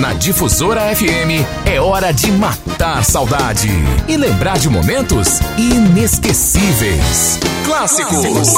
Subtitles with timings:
[0.00, 3.68] Na Difusora FM é hora de matar saudade
[4.06, 7.38] e lembrar de momentos inesquecíveis.
[7.64, 8.52] Clássicos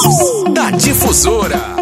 [0.53, 1.79] da Difusora.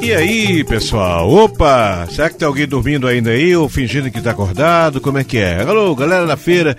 [0.00, 1.30] E aí, pessoal?
[1.30, 2.06] Opa!
[2.10, 5.00] Será que tem alguém dormindo ainda aí ou fingindo que tá acordado?
[5.00, 5.62] Como é que é?
[5.62, 6.76] Alô, galera da feira,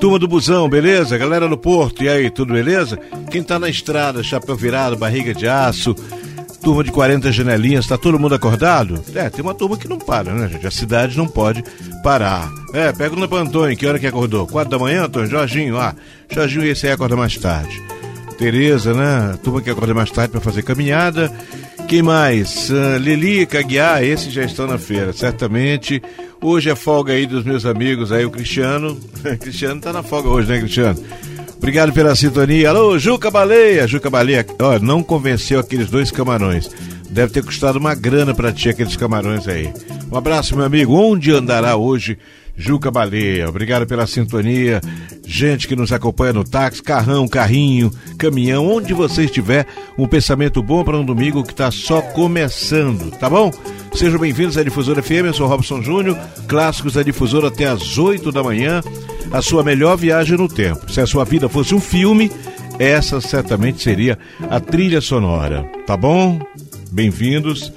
[0.00, 1.18] turma do busão, beleza?
[1.18, 2.98] Galera do porto, e aí, tudo beleza?
[3.30, 5.94] Quem tá na estrada, chapéu virado, barriga de aço,
[6.62, 9.04] turma de 40 janelinhas, tá todo mundo acordado?
[9.14, 10.66] É, tem uma turma que não para, né, gente?
[10.66, 11.62] A cidade não pode
[12.02, 12.50] parar.
[12.72, 14.46] É, pergunta pro Antônio, que hora que acordou?
[14.46, 15.28] Quatro da manhã, Antônio?
[15.28, 15.94] Jorginho, ah,
[16.30, 17.78] Jorginho esse aí acorda mais tarde.
[18.38, 19.38] Tereza, né?
[19.42, 21.30] Turma que acorda mais tarde para fazer caminhada.
[21.90, 22.70] Quem mais?
[22.70, 26.00] Uh, Lili, Caguiar, esses já estão na feira, certamente.
[26.40, 28.96] Hoje é folga aí dos meus amigos aí, o Cristiano.
[29.40, 31.02] Cristiano tá na folga hoje, né, Cristiano?
[31.56, 32.70] Obrigado pela sintonia.
[32.70, 33.88] Alô, Juca Baleia.
[33.88, 36.70] Juca Baleia, ó, não convenceu aqueles dois camarões.
[37.10, 39.72] Deve ter custado uma grana para ti aqueles camarões aí.
[40.12, 40.94] Um abraço, meu amigo.
[40.94, 42.16] Onde andará hoje
[42.60, 43.48] Juca Baleia.
[43.48, 44.82] Obrigado pela sintonia.
[45.26, 50.84] Gente que nos acompanha no táxi, carrão, carrinho, caminhão, onde você estiver, um pensamento bom
[50.84, 53.50] para um domingo que está só começando, tá bom?
[53.94, 58.30] Sejam bem-vindos à Difusora FM, eu sou Robson Júnior, clássicos da Difusora até às 8
[58.30, 58.82] da manhã,
[59.32, 60.92] a sua melhor viagem no tempo.
[60.92, 62.30] Se a sua vida fosse um filme,
[62.78, 64.18] essa certamente seria
[64.50, 66.38] a trilha sonora, tá bom?
[66.92, 67.72] Bem-vindos.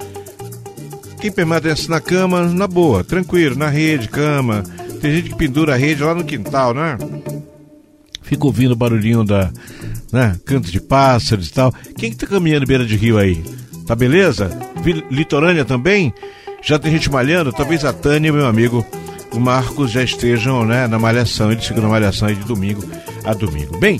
[1.24, 4.62] Quem permanece na cama, na boa, tranquilo, na rede, cama.
[5.00, 6.98] Tem gente que pendura a rede lá no quintal, né?
[8.20, 9.50] Fica ouvindo o barulhinho da,
[10.12, 11.72] né, canto de pássaros e tal.
[11.96, 13.42] Quem que tá caminhando beira de rio aí?
[13.86, 14.50] Tá beleza?
[15.10, 16.12] Litorânea também?
[16.62, 17.54] Já tem gente malhando?
[17.54, 18.84] Talvez a Tânia, meu amigo,
[19.32, 21.50] o Marcos já estejam, né, na malhação.
[21.50, 22.84] Eles ficam na malhação aí de domingo
[23.24, 23.78] a domingo.
[23.78, 23.98] Bem,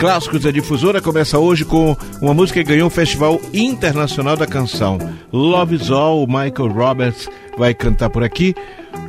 [0.00, 4.96] Clássicos da Difusora começa hoje com uma música que ganhou o Festival Internacional da Canção.
[5.30, 8.54] Love is All, Michael Roberts vai cantar por aqui.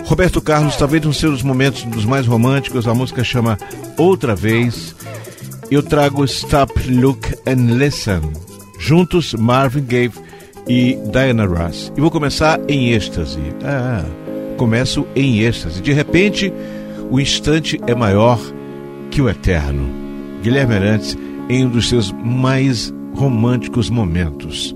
[0.04, 3.58] Roberto Carlos, talvez um seus momentos dos mais românticos, a música chama
[3.98, 4.94] Outra Vez.
[5.72, 8.20] Eu trago Stop, Look and Listen.
[8.78, 10.12] Juntos, Marvin Gaye
[10.68, 11.90] e Diana Ross.
[11.96, 13.40] E vou começar em êxtase.
[13.64, 14.04] Ah,
[14.58, 15.82] começo em êxtase.
[15.82, 16.52] De repente,
[17.10, 18.38] o instante é maior
[19.10, 20.01] que o eterno.
[20.42, 21.18] Guilherme Arantes
[21.50, 24.76] em um dos seus mais românticos momentos.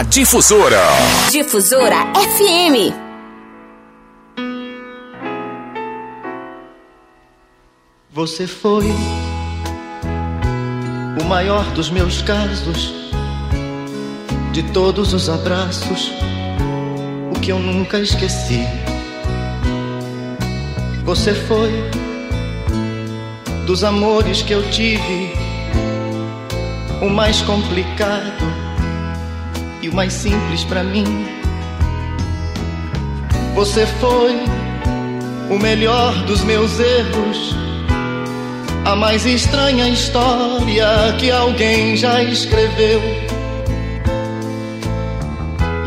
[0.00, 0.80] Da Difusora.
[1.30, 2.94] Difusora FM.
[8.10, 8.86] Você foi
[11.20, 12.94] o maior dos meus casos,
[14.52, 16.10] de todos os abraços,
[17.36, 18.64] o que eu nunca esqueci.
[21.04, 21.70] Você foi
[23.66, 25.34] dos amores que eu tive,
[27.02, 28.29] o mais complicado
[29.90, 31.04] e o mais simples para mim.
[33.54, 34.36] Você foi
[35.50, 37.56] o melhor dos meus erros,
[38.84, 40.86] a mais estranha história
[41.18, 43.00] que alguém já escreveu.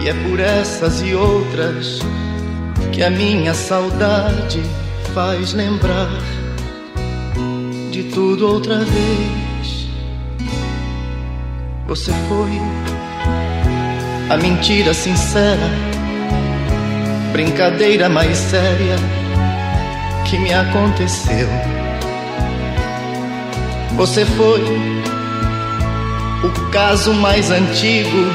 [0.02, 2.00] E é por essas e outras
[2.92, 4.62] que a minha saudade
[5.14, 6.12] faz lembrar
[7.90, 9.88] de tudo outra vez.
[11.88, 12.60] Você foi
[14.30, 15.70] a mentira sincera,
[17.32, 18.96] brincadeira mais séria
[20.26, 21.48] que me aconteceu.
[23.96, 24.64] Você foi
[26.44, 28.28] o caso mais antigo,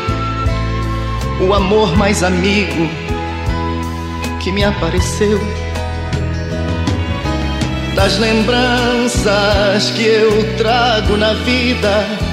[1.47, 2.89] o amor mais amigo
[4.41, 5.41] que me apareceu.
[7.95, 12.28] Das lembranças que eu trago na vida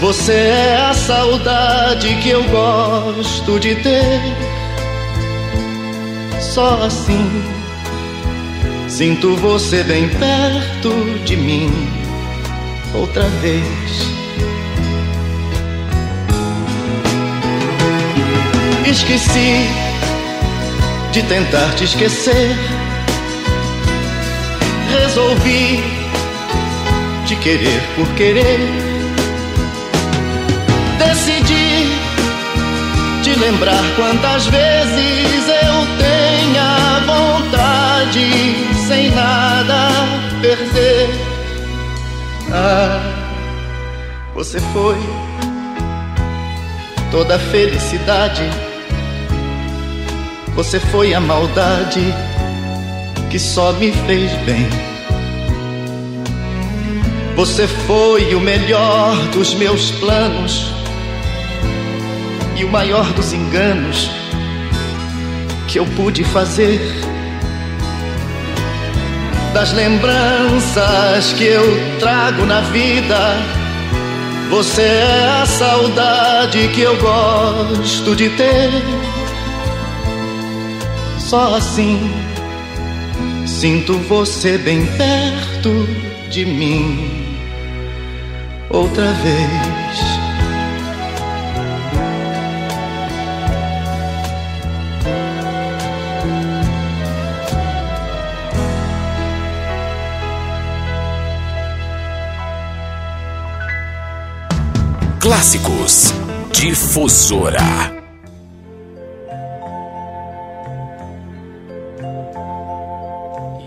[0.00, 4.20] você é a saudade que eu gosto de ter.
[6.40, 7.44] Só assim
[8.88, 11.70] sinto você bem perto de mim
[12.94, 14.10] outra vez.
[18.90, 19.68] esqueci
[21.12, 22.56] de tentar te esquecer.
[24.90, 25.82] Resolvi
[27.26, 28.89] te querer por querer.
[33.50, 38.30] Lembrar quantas vezes eu tenha vontade
[38.86, 39.88] sem nada
[40.40, 41.10] perder.
[42.52, 43.00] Ah,
[44.34, 44.96] você foi
[47.10, 48.48] toda a felicidade.
[50.54, 52.14] Você foi a maldade
[53.30, 54.68] que só me fez bem.
[57.34, 60.79] Você foi o melhor dos meus planos
[62.60, 64.10] e o maior dos enganos
[65.66, 66.80] que eu pude fazer.
[69.54, 71.64] Das lembranças que eu
[71.98, 73.60] trago na vida
[74.50, 78.70] você é a saudade que eu gosto de ter.
[81.18, 82.10] Só assim
[83.46, 85.88] sinto você bem perto
[86.28, 87.36] de mim
[88.70, 89.79] outra vez.
[105.30, 106.12] Clássicos
[106.52, 107.62] Difusora.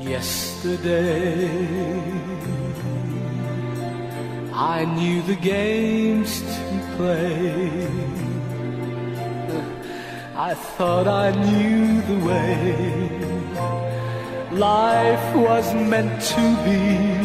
[0.02, 1.48] Yesterday,
[4.54, 7.88] I knew the games to play.
[10.36, 13.08] I thought I knew the way
[14.52, 17.24] life was meant to be.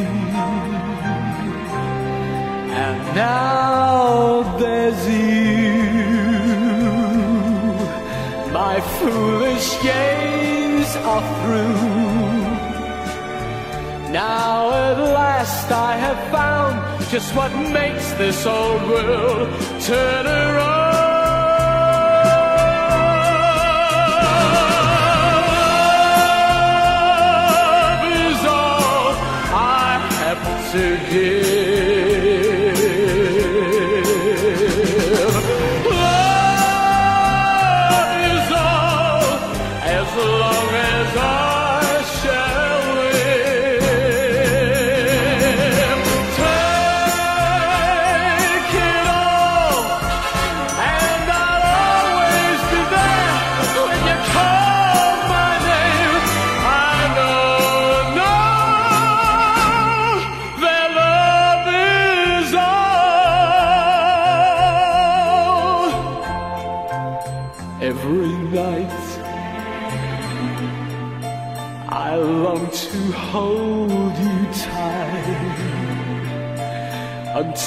[2.80, 5.78] And now there's you.
[8.60, 11.98] My foolish games are through.
[14.12, 16.74] Now at last I have found
[17.10, 19.48] just what makes this old world
[19.80, 20.78] turn around.
[30.72, 31.57] To give.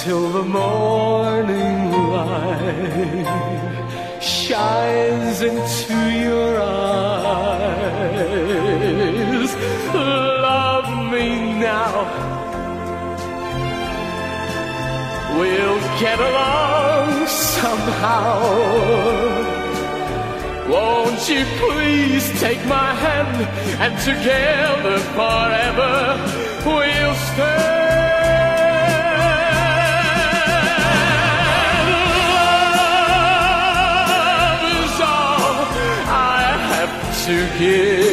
[0.03, 3.25] Till the morning light
[4.21, 5.95] shines into
[6.27, 7.81] your eyes.
[9.93, 11.93] Love me now.
[15.37, 19.40] We'll get along somehow.
[20.71, 23.35] Won't you please take my hand
[23.83, 27.71] and together forever we'll stay.
[34.97, 35.11] So
[36.07, 38.10] I have to give.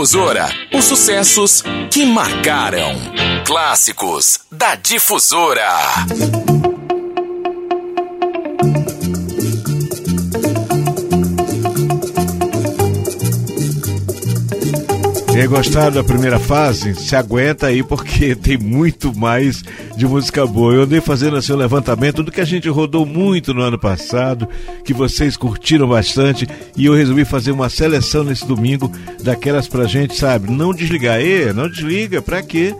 [0.00, 2.94] Difusora, os sucessos que marcaram.
[3.44, 5.68] Clássicos da Difusora.
[15.30, 19.62] Quem gostar da primeira fase, se aguenta aí porque tem muito mais
[20.00, 20.72] de música boa.
[20.72, 24.48] Eu andei fazendo assim um levantamento do que a gente rodou muito no ano passado,
[24.82, 28.90] que vocês curtiram bastante, e eu resolvi fazer uma seleção nesse domingo
[29.22, 30.50] daquelas pra gente, sabe?
[30.50, 31.20] Não desligar.
[31.20, 32.74] E, não desliga, pra quê?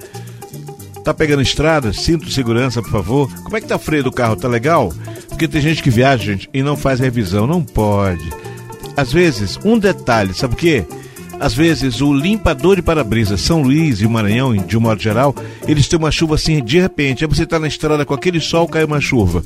[1.05, 1.93] Tá pegando estrada?
[1.93, 3.31] Cinto de segurança, por favor.
[3.43, 4.37] Como é que tá o freio do carro?
[4.37, 4.91] Tá legal?
[5.29, 7.47] Porque tem gente que viaja, gente, e não faz revisão.
[7.47, 8.31] Não pode.
[8.97, 10.87] Às vezes, um detalhe, sabe o quê?
[11.41, 15.35] Às vezes, o limpador de para-brisa São Luís e o Maranhão, de um modo geral,
[15.67, 17.25] eles têm uma chuva assim de repente.
[17.25, 19.43] Aí você está na estrada com aquele sol, cai uma chuva.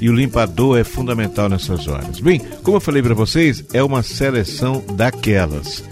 [0.00, 2.18] E o limpador é fundamental nessas horas.
[2.18, 5.84] Bem, como eu falei para vocês, é uma seleção daquelas.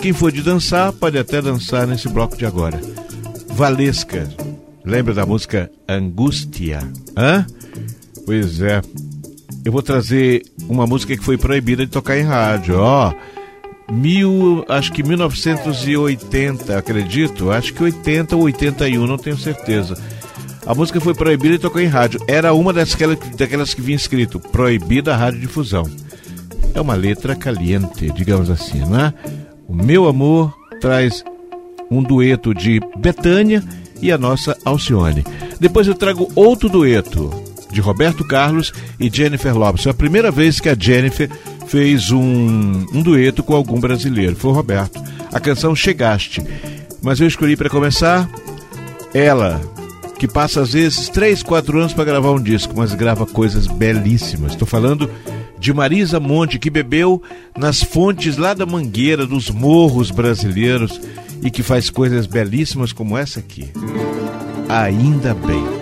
[0.00, 2.80] Quem for de dançar, pode até dançar nesse bloco de agora.
[3.50, 4.28] Valesca,
[4.84, 6.80] lembra da música Angústia?
[7.16, 7.46] Hã?
[8.26, 8.82] Pois é.
[9.64, 13.10] Eu vou trazer uma música que foi proibida de tocar em rádio, ó.
[13.10, 13.37] Oh,
[13.90, 19.96] mil, acho que 1980, acredito, acho que 80 ou 81, não tenho certeza.
[20.66, 22.20] A música foi proibida e tocou em rádio.
[22.28, 25.84] Era uma daquelas, daquelas que vinha escrito proibida a radiodifusão.
[26.74, 29.14] É uma letra caliente, digamos assim, né?
[29.66, 31.24] O meu amor traz
[31.90, 33.64] um dueto de Betânia
[34.02, 35.24] e a nossa Alcione.
[35.58, 37.30] Depois eu trago outro dueto
[37.70, 39.86] de Roberto Carlos e Jennifer Lopes.
[39.86, 41.30] É a primeira vez que a Jennifer
[41.68, 45.00] fez um, um dueto com algum brasileiro, foi o Roberto.
[45.32, 46.42] A canção Chegaste.
[47.02, 48.28] Mas eu escolhi para começar
[49.14, 49.60] ela,
[50.18, 54.52] que passa às vezes 3, 4 anos para gravar um disco, mas grava coisas belíssimas.
[54.52, 55.10] Estou falando
[55.58, 57.22] de Marisa Monte, que bebeu
[57.56, 61.00] nas fontes lá da Mangueira, dos morros brasileiros,
[61.42, 63.70] e que faz coisas belíssimas como essa aqui.
[64.68, 65.77] Ainda bem.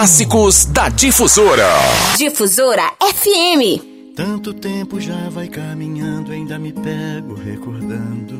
[0.00, 1.68] Clássicos da Difusora.
[2.16, 4.14] Difusora FM.
[4.16, 8.38] Tanto tempo já vai caminhando, ainda me pego recordando.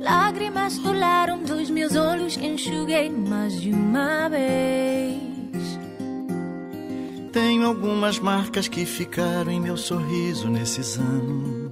[0.00, 5.20] Lágrimas rolaram dos meus olhos que enxuguei mais de uma vez.
[7.34, 11.70] Tenho algumas marcas que ficaram em meu sorriso nesses anos.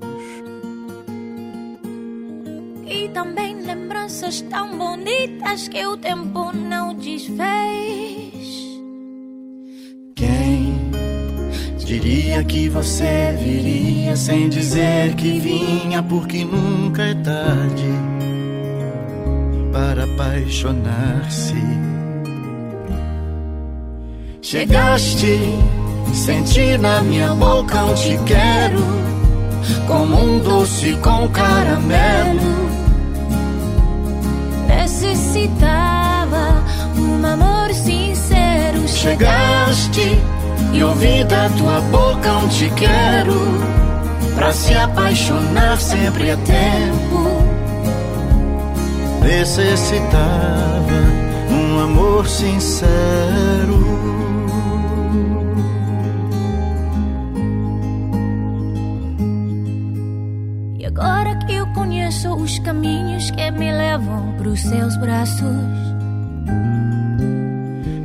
[2.86, 6.61] E também lembranças tão bonitas que o tempo não
[10.16, 10.74] Quem
[11.78, 17.84] diria que você viria sem dizer que vinha, porque nunca é tarde
[19.72, 21.54] para apaixonar-se.
[24.40, 25.38] Chegaste,
[26.12, 28.84] senti na minha boca um te quero,
[29.86, 32.40] como um doce com caramelo.
[34.66, 35.91] Necessitava
[37.22, 38.86] um amor sincero.
[38.88, 40.18] Chegaste
[40.72, 43.40] e ouvi da tua boca um te quero,
[44.34, 47.22] pra se apaixonar sempre é tempo.
[49.22, 50.92] Necessitava
[51.50, 53.82] um amor sincero.
[60.78, 65.81] E agora que eu conheço os caminhos que me levam pros seus braços.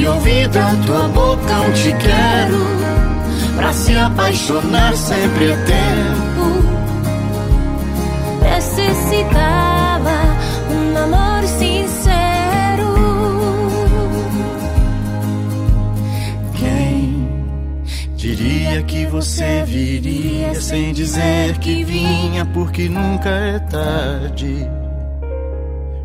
[0.00, 2.58] e ouvi da tua boca um te quero.
[3.56, 6.70] Pra se apaixonar sempre é tempo.
[8.42, 10.10] Necessitava
[10.70, 12.90] um amor sincero.
[16.54, 17.28] Quem
[18.16, 24.66] diria que você viria sem dizer que vinha, porque nunca é tarde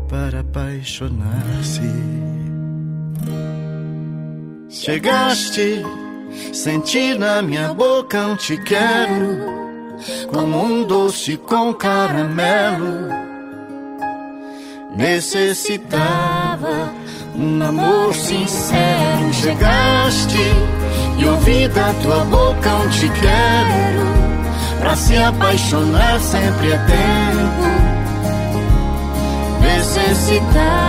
[0.08, 2.35] para apaixonar-se.
[4.86, 5.82] Chegaste,
[6.52, 9.36] senti na minha boca um te quero,
[10.32, 13.08] como um doce com caramelo.
[14.96, 16.92] Necessitava
[17.34, 19.32] um amor sincero.
[19.32, 20.38] Chegaste
[21.18, 24.06] e ouvi da tua boca um te quero.
[24.78, 27.86] Pra se apaixonar sempre é tempo.
[29.62, 30.86] Necessitava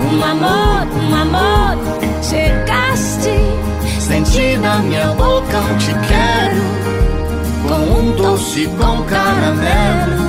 [0.00, 1.76] Um amor, um amor,
[2.22, 2.97] chegaste.
[4.08, 6.62] Senti na minha boca um te quero,
[7.68, 10.28] com um doce com caramelo.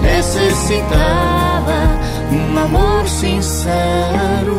[0.00, 1.72] Necessitava
[2.30, 4.56] um amor sincero.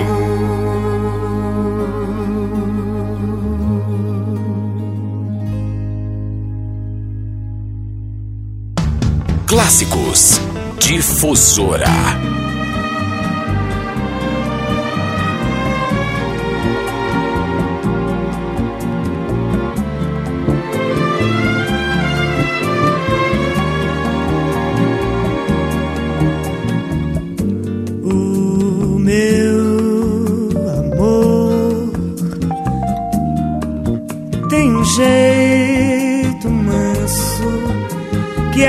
[9.48, 10.42] Clássicos
[10.78, 12.37] Difusora.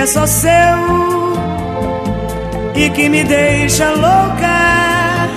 [0.08, 0.50] Só seu
[2.74, 5.28] e que me deixa louca.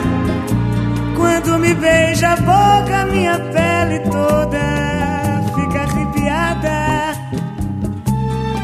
[1.18, 7.14] Quando me beija a boca, minha pele toda fica arrepiada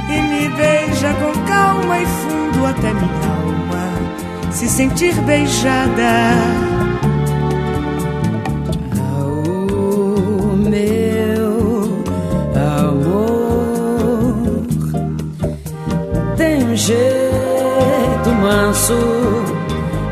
[0.09, 6.86] e me beija com calma e fundo até minha alma se sentir beijada.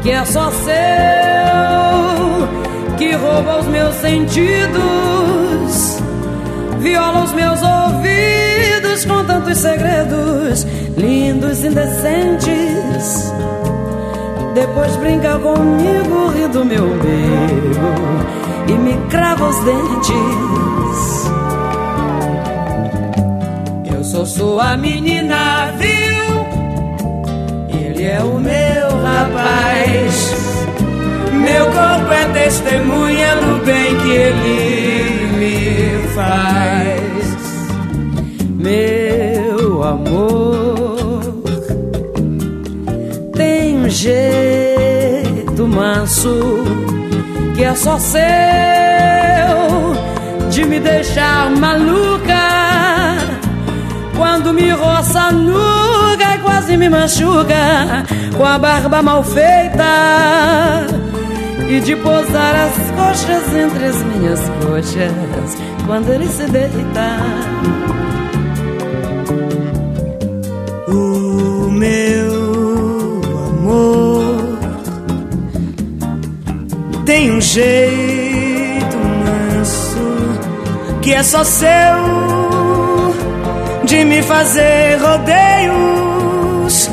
[0.05, 0.75] que é só seu,
[2.95, 4.77] que rouba os meus sentidos,
[6.77, 13.33] viola os meus ouvidos com tantos segredos lindos, indecentes.
[14.53, 17.95] Depois brinca comigo, ri do meu bebo
[18.67, 21.31] e me crava os dentes.
[23.91, 26.45] Eu sou sua menina, viu?
[27.81, 28.64] Ele é o meu.
[31.45, 37.05] Meu corpo é testemunha do bem que ele me faz.
[38.57, 41.43] Meu amor
[43.35, 46.63] tem um jeito manso
[47.55, 48.25] que é só seu
[50.49, 52.33] de me deixar maluca
[54.17, 58.03] quando me roça nuga e quase me machuca
[58.35, 60.94] com a barba mal feita
[61.67, 67.17] e de posar as coxas entre as minhas coxas quando ele se deita.
[70.87, 74.59] O meu amor
[77.05, 80.05] tem um jeito manso
[81.01, 81.65] que é só seu
[83.85, 86.89] de me fazer rodeios,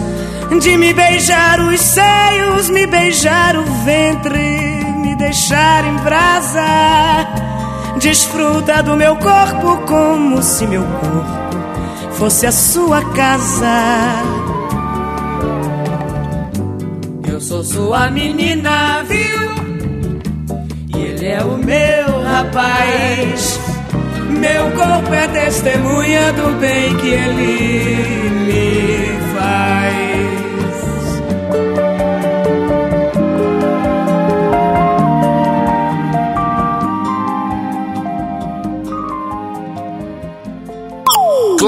[0.61, 4.52] de me beijar os seios, me beijar o ventre
[5.33, 6.63] deixar em brasa.
[7.99, 14.23] Desfruta do meu corpo como se meu corpo fosse a sua casa.
[17.27, 19.53] Eu sou sua menina, viu?
[20.95, 23.59] E ele é o meu rapaz.
[24.29, 27.12] Meu corpo é testemunha do bem que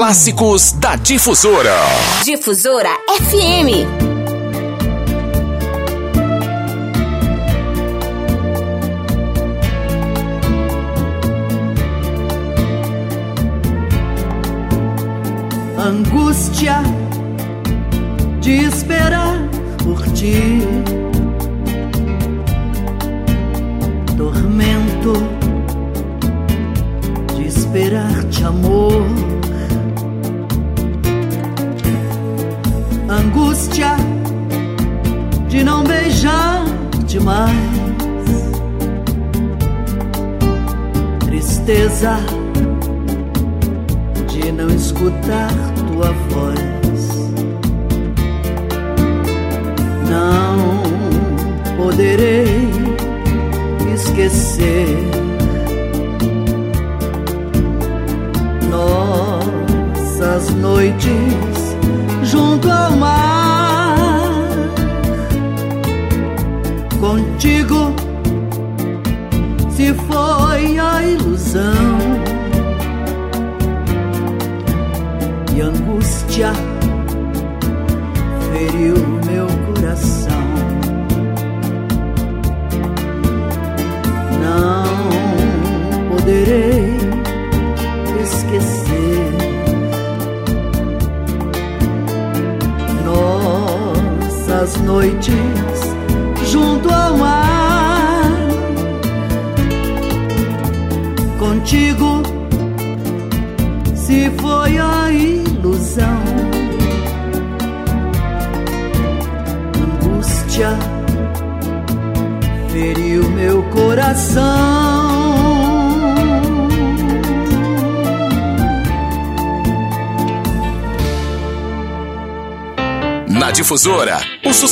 [0.05, 1.79] Clássicos da Difusora.
[2.23, 3.87] Difusora FM.
[15.75, 16.83] angústia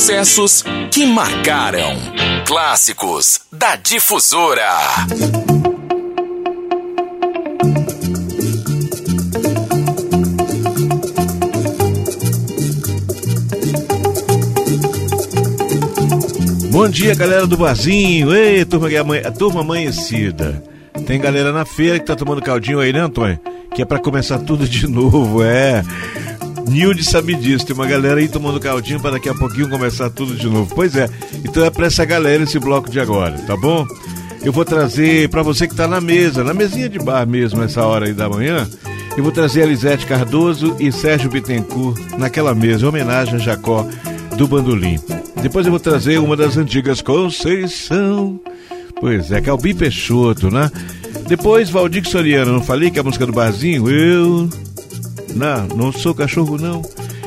[0.04, 1.96] sucessos que marcaram.
[2.46, 4.68] Clássicos da Difusora.
[16.70, 18.34] Bom dia, galera do barzinho.
[18.34, 18.88] Ei, turma,
[19.26, 20.62] a turma amanhecida.
[21.06, 23.40] Tem galera na feira que tá tomando caldinho aí, né, Antônio?
[23.74, 25.82] Que é para começar tudo de novo, é.
[26.66, 30.34] Nilde sabe disso, tem uma galera aí tomando caldinho para daqui a pouquinho começar tudo
[30.34, 30.74] de novo.
[30.74, 31.08] Pois é,
[31.44, 33.86] então é para essa galera esse bloco de agora, tá bom?
[34.42, 37.84] Eu vou trazer para você que tá na mesa, na mesinha de bar mesmo, essa
[37.84, 38.68] hora aí da manhã,
[39.16, 43.86] eu vou trazer Elisete Cardoso e Sérgio Bittencourt naquela mesa, homenagem a Jacó
[44.36, 44.98] do Bandolim.
[45.40, 48.40] Depois eu vou trazer uma das antigas Conceição.
[49.00, 50.70] Pois é, Calbi Peixoto, né?
[51.26, 53.88] Depois, Valdir Soriano, não falei que é a música do barzinho?
[53.88, 54.48] Eu.
[55.34, 56.82] Não, não sou cachorro, não.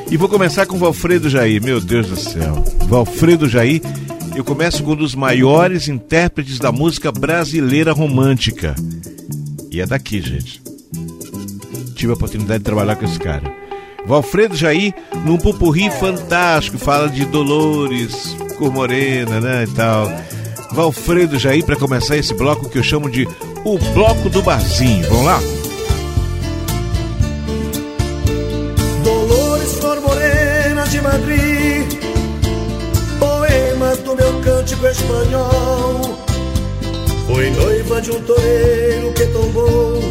[0.10, 2.64] E vou começar com Valfredo Jair, meu Deus do céu.
[2.88, 3.82] Valfredo Jair,
[4.36, 8.76] eu começo com um dos maiores intérpretes da música brasileira romântica.
[9.70, 10.62] E é daqui, gente.
[11.96, 13.52] Tive a oportunidade de trabalhar com esse cara.
[14.06, 14.94] Valfredo Jair,
[15.26, 20.10] num pupurri fantástico, fala de Dolores, cor morena, né, e tal.
[20.72, 23.28] Valfredo Jair para começar esse bloco que eu chamo de
[23.66, 25.06] o bloco do barzinho.
[25.10, 25.57] Vamos lá?
[31.18, 31.88] Morena de Madrid,
[33.20, 36.18] poema do meu cântico espanhol.
[37.26, 40.02] Foi noiva de um toureiro que tombou.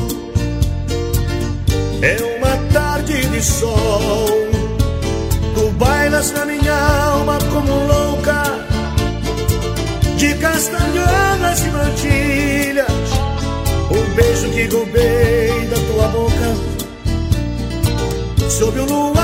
[2.03, 4.27] É uma tarde de sol.
[5.55, 8.43] Tu bailas na minha alma como louca,
[10.17, 12.87] de castanholas e mantilhas.
[13.91, 16.57] O beijo que roubei da tua boca,
[18.51, 19.16] sob o luar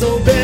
[0.00, 0.39] Se eu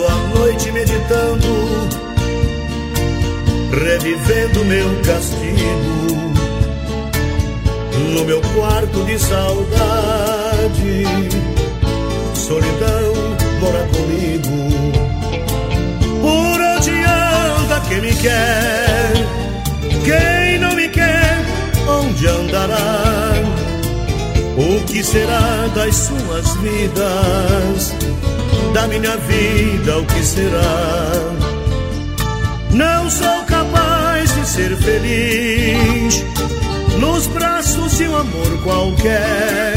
[0.00, 1.88] Passo a noite meditando,
[3.72, 6.32] revivendo meu castigo.
[8.14, 11.04] No meu quarto de saudade,
[12.34, 13.12] solidão
[13.60, 15.02] mora comigo.
[16.20, 19.12] Por onde anda quem me quer?
[20.04, 21.44] Quem não me quer,
[21.88, 23.34] onde andará?
[24.56, 27.94] O que será das suas vidas?
[28.72, 31.10] Da minha vida, o que será?
[32.70, 36.24] Não sou capaz de ser feliz
[36.98, 39.74] nos braços de um amor qualquer.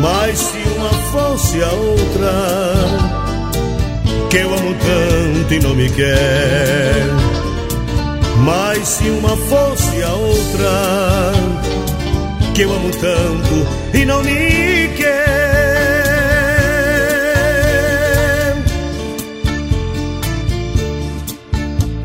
[0.00, 2.32] Mas se uma fosse a outra,
[4.30, 7.06] que eu amo tanto e não me quer.
[8.38, 11.32] Mas se uma fosse a outra,
[12.54, 15.21] que eu amo tanto e não me quer.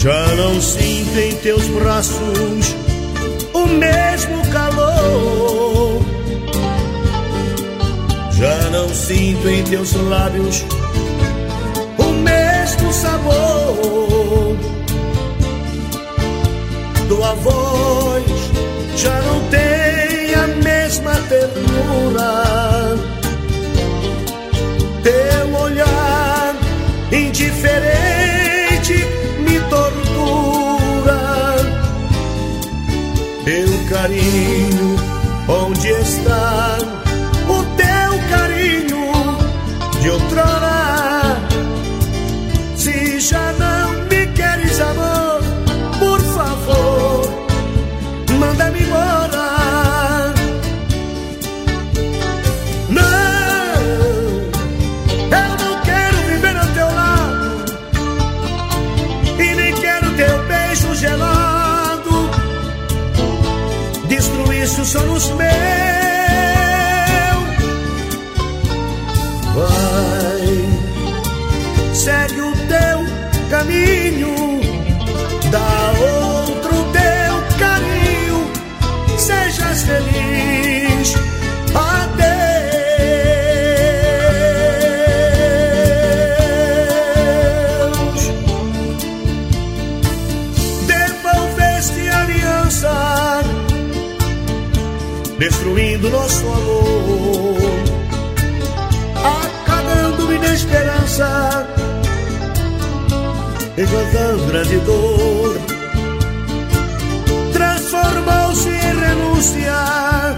[0.08, 2.76] Já não sinto em teus braços
[3.54, 6.02] o mesmo calor.
[8.32, 10.64] Já não sinto em teus lábios
[11.98, 14.56] o mesmo sabor.
[17.10, 18.24] Tua voz
[18.96, 22.67] já não tem a mesma ternura.
[34.08, 34.67] Carinho,
[64.98, 65.77] Destruísse os meus.
[104.68, 105.58] Grande dor.
[107.54, 110.36] Transformou-se em renúncia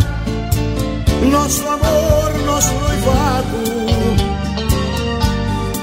[1.32, 3.58] nosso amor, nosso noivado,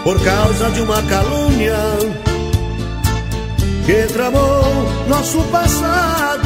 [0.05, 1.77] por causa de uma calúnia
[3.85, 4.65] que tramou
[5.09, 6.46] nosso passado.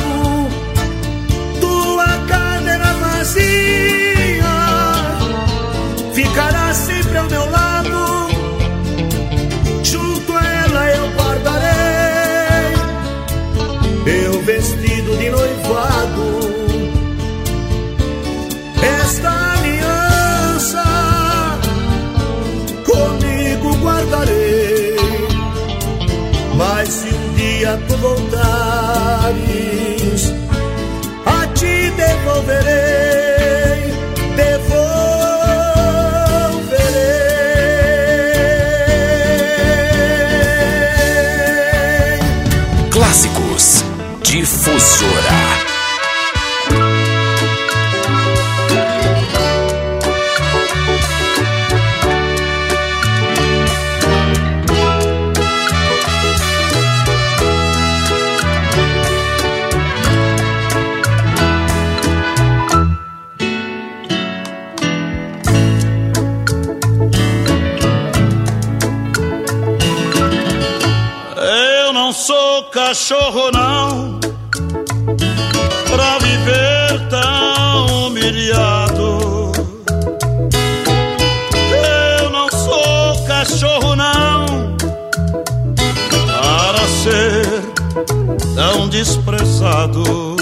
[27.71, 29.43] Dia tu voltares,
[31.27, 33.10] a ti devolverei,
[73.53, 74.21] não,
[75.91, 79.53] pra viver tão humilhado.
[82.21, 84.77] Eu não sou cachorro, não,
[86.27, 87.47] para ser
[88.55, 90.37] tão desprezado.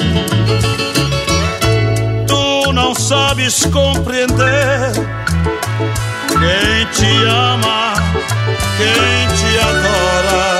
[2.26, 4.92] Tu não sabes compreender
[6.28, 7.94] quem te ama,
[8.76, 10.57] quem te adora.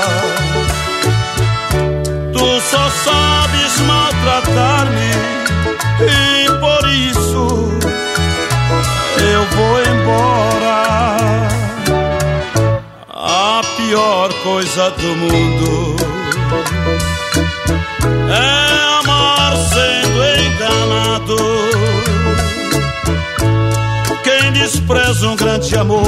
[4.29, 5.11] Sabes maltratar-me
[6.01, 7.47] e por isso
[9.21, 11.47] eu vou embora.
[13.09, 15.95] A pior coisa do mundo
[18.29, 21.37] é amar sendo enganado.
[24.23, 26.07] Quem despreza um grande amor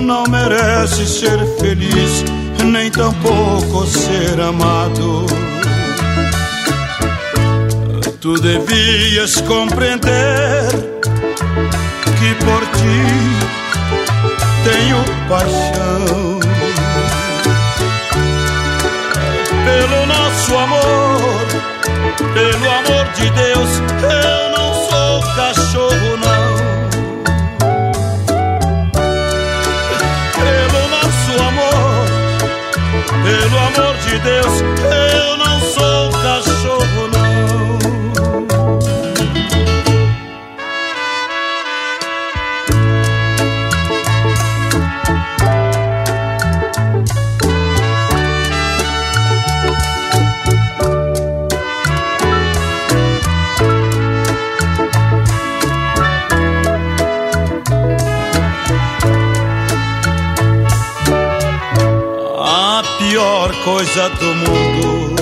[0.00, 2.24] não merece ser feliz,
[2.64, 5.26] nem tampouco ser amado.
[8.20, 10.68] Tu devias compreender
[12.18, 13.00] que por ti
[14.64, 16.40] tenho paixão.
[19.64, 21.46] Pelo nosso amor,
[22.34, 23.70] pelo amor de Deus,
[24.02, 26.48] eu não sou cachorro, não.
[30.34, 32.04] Pelo nosso amor,
[33.22, 34.54] pelo amor de Deus,
[34.90, 36.47] eu não sou cachorro,
[63.70, 65.14] coisa do mundo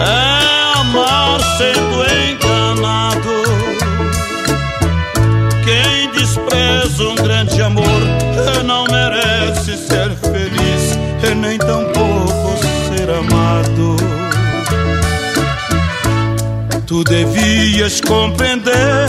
[0.00, 3.36] é amar sendo enganado.
[5.64, 8.00] Quem despreza um grande amor
[8.64, 12.58] não merece ser feliz, e nem tampouco
[12.88, 13.96] ser amado.
[16.84, 19.08] Tu devias compreender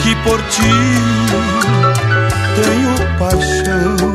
[0.00, 0.70] que por ti
[2.54, 4.13] tenho paixão.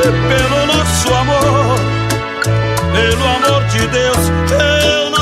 [0.00, 1.76] Pelo nosso amor,
[2.92, 4.30] pelo amor de Deus,
[4.94, 5.17] eu não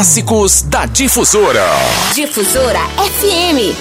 [0.00, 1.62] Clássicos da Difusora.
[2.14, 3.76] Difusora FM.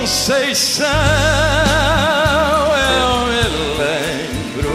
[0.00, 0.88] Conceição,
[2.90, 3.42] eu me
[3.78, 4.72] lembro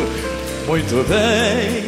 [0.68, 1.84] muito bem.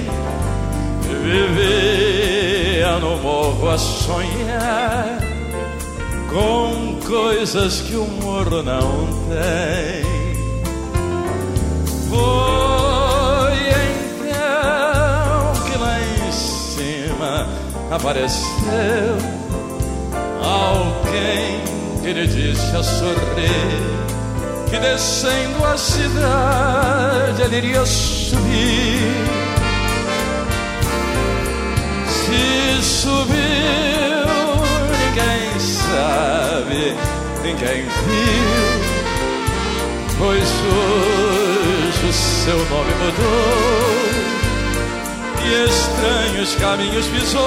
[1.23, 5.00] Vivia no morro a sonhar
[6.31, 10.03] com coisas que o morro não tem.
[12.09, 13.57] Foi
[14.29, 17.47] então que lá em cima
[17.91, 19.17] apareceu
[20.41, 21.61] alguém
[22.01, 24.01] que lhe disse a sorrir
[24.69, 29.41] que descendo a cidade ele iria subir.
[32.07, 32.61] Se
[33.41, 33.90] ninguém
[37.43, 38.81] ninguém viu,
[40.17, 43.91] pois hoje o seu nome mudou
[45.43, 47.41] e estranhos caminhos pisou.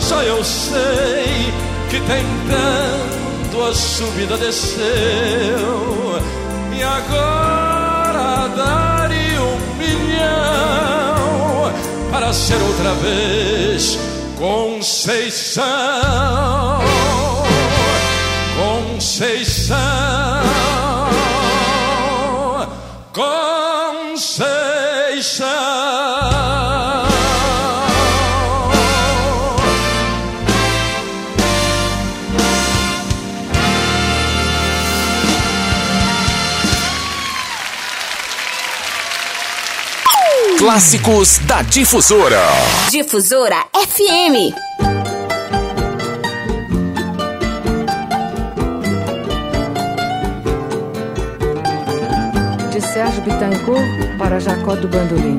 [0.00, 1.52] Só eu sei
[1.90, 4.84] que tem tanto a subida desceu
[6.76, 8.93] e agora daria
[12.14, 13.98] para ser outra vez
[14.38, 15.64] Conceição,
[18.56, 19.74] Conceição,
[23.12, 23.53] Conceição.
[40.64, 42.40] Clássicos da Difusora.
[42.90, 44.54] Difusora FM.
[52.72, 55.38] De Sérgio Bittencourt para Jacó do Bandolim.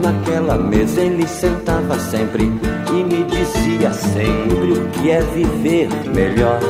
[0.00, 6.60] Naquela mesa ele sentava sempre e me dizia sempre o que é viver melhor.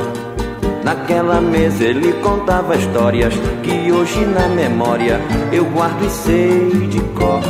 [0.85, 5.21] Naquela mesa ele contava histórias que hoje na memória
[5.53, 7.43] eu guardo e sei de cor.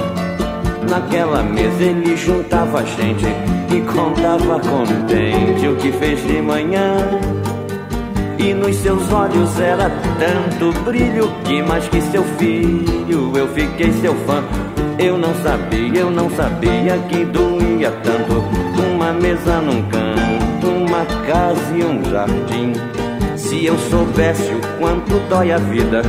[0.89, 3.27] Naquela mesa ele juntava gente
[3.73, 6.97] e contava contente o que fez de manhã.
[8.39, 14.15] E nos seus olhos era tanto brilho que mais que seu filho eu fiquei seu
[14.27, 14.43] fã.
[14.99, 18.45] Eu não sabia, eu não sabia que doía tanto
[18.85, 23.00] uma mesa num canto, uma casa e um jardim.
[23.51, 26.03] Se eu soubesse o quanto dói a vida,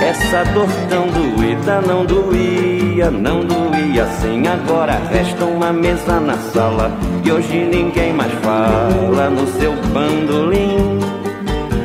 [0.00, 4.44] essa dor tão doída não doía, não doía assim.
[4.48, 6.90] Agora resta uma mesa na sala
[7.24, 10.98] e hoje ninguém mais fala no seu bandolim.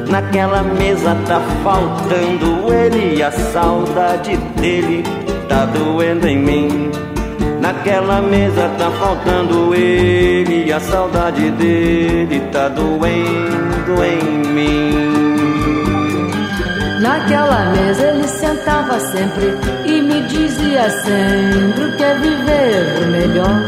[0.10, 5.04] Naquela mesa tá faltando ele e a saudade dele
[5.48, 6.92] tá doendo em mim.
[7.64, 15.24] Naquela mesa tá faltando ele a saudade dele tá doendo em mim.
[17.00, 23.62] Naquela mesa ele sentava sempre e me dizia sempre que é viver melhor.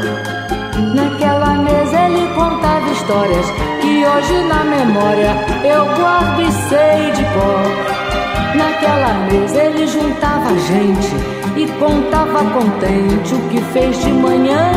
[0.93, 3.46] Naquela mesa ele contava histórias
[3.80, 8.58] que hoje na memória eu guardo e sei de cor.
[8.58, 14.72] Naquela mesa ele juntava gente e contava contente o que fez de manhã.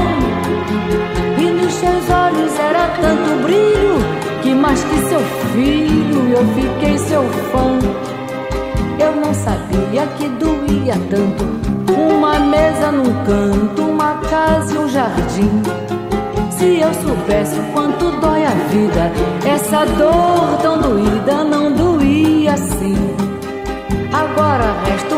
[1.39, 3.99] E nos seus olhos era tanto brilho
[4.43, 5.21] que mais que seu
[5.53, 7.79] filho eu fiquei seu fã.
[9.01, 11.45] Eu não sabia que doía tanto
[11.93, 15.63] uma mesa num canto, uma casa e um jardim.
[16.51, 19.13] Se eu soubesse o quanto dói a vida,
[19.49, 22.97] essa dor tão doída não doía assim.
[24.13, 25.18] Agora resta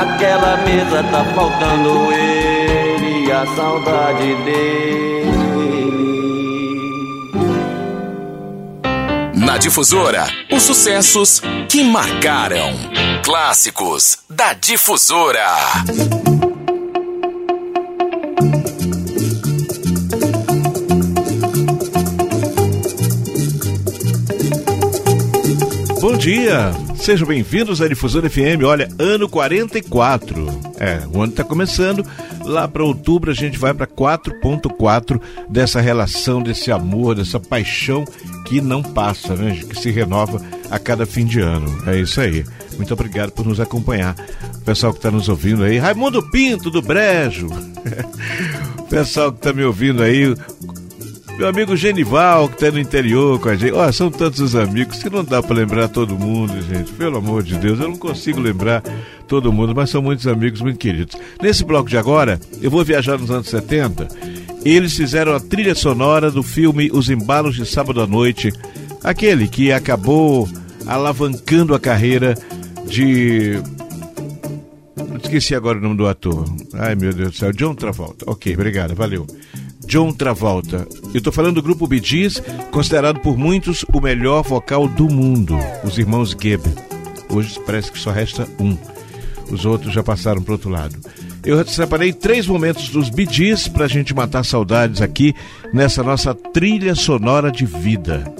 [0.00, 5.30] Naquela mesa tá faltando ele e a saudade dele.
[9.34, 12.72] Na Difusora, os sucessos que marcaram.
[13.22, 15.44] Clássicos da Difusora.
[26.00, 28.62] Bom dia, sejam bem-vindos à Difusora FM.
[28.64, 30.46] Olha, ano 44.
[30.78, 32.04] É, o ano está começando.
[32.44, 38.04] Lá para outubro a gente vai para 4.4 dessa relação, desse amor, dessa paixão
[38.46, 39.58] que não passa, né?
[39.68, 40.40] Que se renova
[40.70, 41.82] a cada fim de ano.
[41.86, 42.44] É isso aí.
[42.76, 44.14] Muito obrigado por nos acompanhar.
[44.56, 47.46] O pessoal que está nos ouvindo aí, Raimundo Pinto do Brejo.
[48.78, 50.34] o pessoal que está me ouvindo aí,
[51.40, 53.72] meu amigo Genival, que está no interior com a gente.
[53.72, 56.92] Olha, são tantos os amigos que não dá para lembrar todo mundo, gente.
[56.92, 58.82] Pelo amor de Deus, eu não consigo lembrar
[59.26, 61.16] todo mundo, mas são muitos amigos muito queridos.
[61.40, 64.06] Nesse bloco de agora, eu vou viajar nos anos 70.
[64.66, 68.52] Eles fizeram a trilha sonora do filme Os Embalos de Sábado à Noite,
[69.02, 70.46] aquele que acabou
[70.86, 72.34] alavancando a carreira
[72.86, 73.62] de.
[75.22, 76.44] Esqueci agora o nome do ator.
[76.74, 77.50] Ai, meu Deus do céu.
[77.50, 78.30] John Travolta.
[78.30, 79.26] Ok, obrigado, valeu.
[79.90, 80.86] John Travolta.
[81.12, 85.58] Eu estou falando do grupo Bee Gees, considerado por muitos o melhor vocal do mundo,
[85.82, 86.62] os irmãos Gibb.
[87.28, 88.78] Hoje parece que só resta um.
[89.50, 90.96] Os outros já passaram para outro lado.
[91.44, 95.34] Eu separei três momentos dos Bee Gees para a gente matar saudades aqui
[95.74, 98.32] nessa nossa trilha sonora de vida.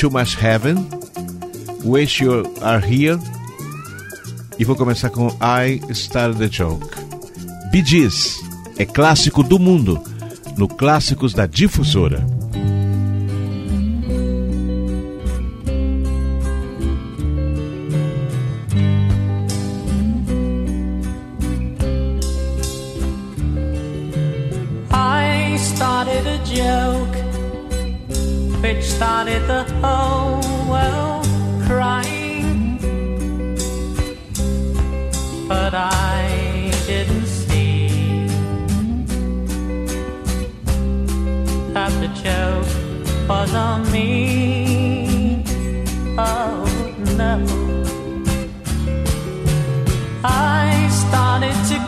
[0.00, 0.76] Too Much Heaven,
[1.84, 3.20] Wish You Are Here
[4.58, 6.86] e vou começar com I Started the Joke.
[7.70, 8.40] Bee Gees
[8.78, 10.02] é clássico do mundo
[10.58, 12.26] no Clássicos da Difusora.
[24.90, 27.16] I started a joke
[28.60, 29.64] which started the
[43.48, 45.42] was on me.
[46.18, 46.64] Oh
[47.16, 47.34] no.
[50.24, 51.87] I started to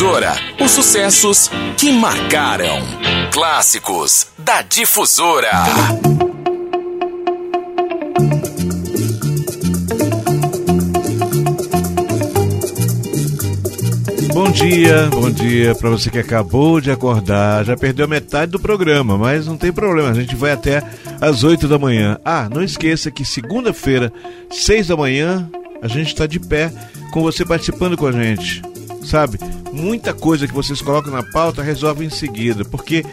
[0.00, 2.78] Difusora, os sucessos que marcaram.
[3.30, 5.50] Clássicos da Difusora.
[14.32, 19.18] Bom dia, bom dia para você que acabou de acordar, já perdeu metade do programa,
[19.18, 20.82] mas não tem problema, a gente vai até
[21.20, 22.18] às 8 da manhã.
[22.24, 24.10] Ah, não esqueça que segunda-feira,
[24.50, 25.46] 6 da manhã,
[25.82, 26.72] a gente está de pé
[27.12, 28.62] com você participando com a gente,
[29.04, 29.38] sabe?
[29.72, 33.04] Muita coisa que vocês colocam na pauta resolve em seguida, porque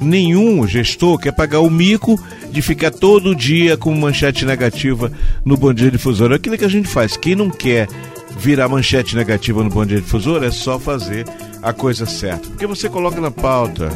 [0.00, 5.10] nenhum gestor quer pagar o mico de ficar todo dia com manchete negativa
[5.44, 6.32] no Bom Dia Difusor.
[6.32, 7.16] É aquilo que a gente faz.
[7.16, 7.88] Quem não quer
[8.36, 11.26] virar manchete negativa no Bom Dia Difusor é só fazer
[11.62, 12.48] a coisa certa.
[12.48, 13.90] Porque você coloca na pauta.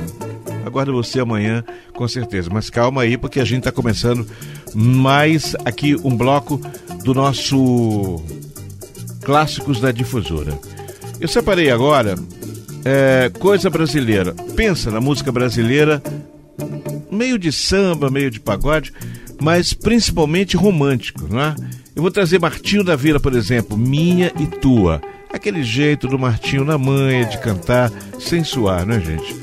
[0.64, 1.64] Aguardo você amanhã,
[1.94, 2.50] com certeza.
[2.52, 4.26] Mas calma aí, porque a gente está começando
[4.74, 6.60] mais aqui um bloco
[7.02, 8.22] do nosso
[9.22, 10.58] Clássicos da Difusora.
[11.20, 12.14] Eu separei agora
[12.84, 14.34] é, coisa brasileira.
[14.54, 16.02] Pensa na música brasileira,
[17.10, 18.92] meio de samba, meio de pagode,
[19.40, 21.54] mas principalmente romântico, não é?
[21.94, 25.02] Eu vou trazer Martinho da Vila, por exemplo, Minha e Tua.
[25.32, 29.36] Aquele jeito do Martinho na manha de cantar sem suar, né, gente?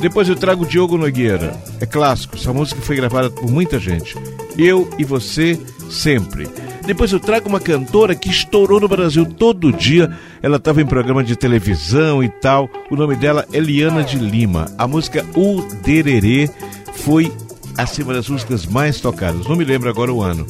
[0.00, 1.54] Depois eu trago Diogo Nogueira.
[1.80, 4.16] É clássico, essa música foi gravada por muita gente.
[4.58, 5.58] Eu e você
[5.88, 6.48] sempre.
[6.84, 10.16] Depois eu trago uma cantora que estourou no Brasil todo dia.
[10.42, 12.68] Ela estava em programa de televisão e tal.
[12.90, 14.66] O nome dela é Eliana de Lima.
[14.76, 16.50] A música O Dererê
[16.94, 17.32] foi
[17.76, 19.46] acima das músicas mais tocadas.
[19.46, 20.46] Não me lembro agora o ano.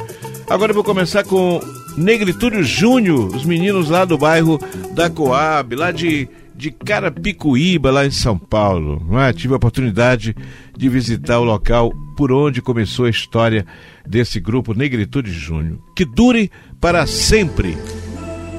[0.49, 1.61] Agora eu vou começar com
[1.97, 4.59] Negritude Júnior, os meninos lá do bairro
[4.93, 6.29] da Coab, lá de,
[6.63, 9.05] de Carapicuíba, lá em São Paulo.
[9.19, 9.33] É?
[9.33, 10.33] Tive a oportunidade
[10.79, 13.67] de visitar o local por onde começou a história
[14.07, 15.81] desse grupo Negritude Júnior.
[15.97, 17.77] Que dure para sempre.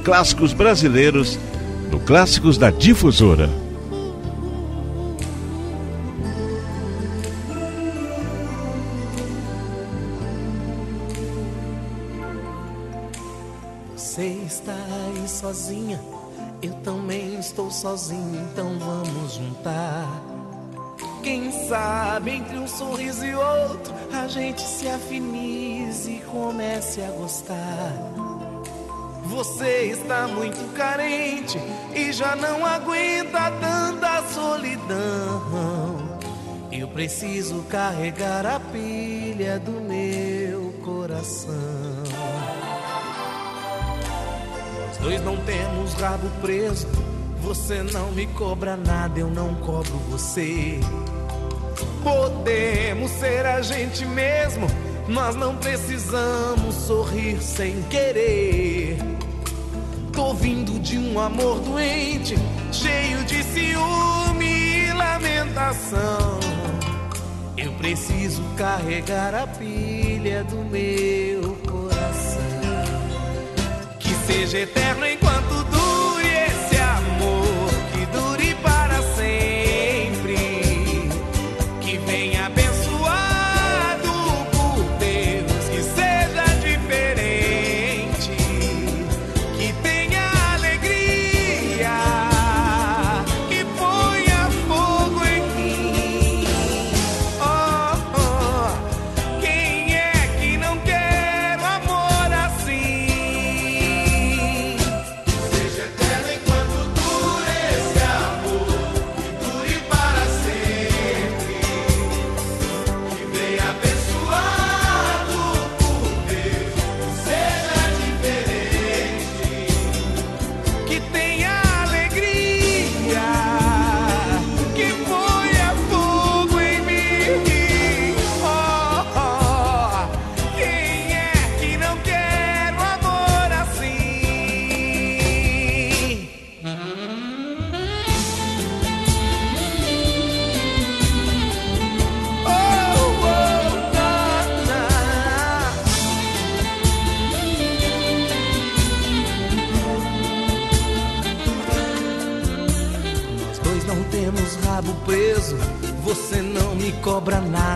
[0.03, 1.39] Clássicos brasileiros
[1.89, 3.49] no Clássicos da Difusora.
[13.95, 15.49] Você está aí estou
[17.73, 20.21] sozinho, então vamos juntar.
[21.23, 27.93] Quem sabe entre um sorriso e outro a gente se afinize e comece a gostar.
[29.25, 31.57] Você está muito carente
[31.95, 35.41] e já não aguenta tanta solidão.
[36.71, 41.53] Eu preciso carregar a pilha do meu coração.
[44.87, 47.12] Nós dois não temos rabo preso.
[47.43, 50.79] Você não me cobra nada, eu não cobro você.
[52.01, 54.65] Podemos ser a gente mesmo,
[55.09, 58.97] nós não precisamos sorrir sem querer.
[60.13, 62.35] Tô vindo de um amor doente,
[62.71, 66.39] cheio de ciúme e lamentação.
[67.57, 72.41] Eu preciso carregar a pilha do meu coração.
[73.99, 75.32] Que seja eterno enquanto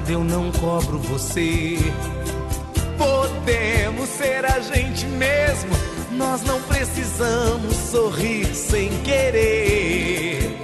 [0.07, 1.77] nada, eu não cobro você.
[2.97, 5.75] Podemos ser a gente mesmo,
[6.11, 10.59] nós não precisamos sorrir sem querer.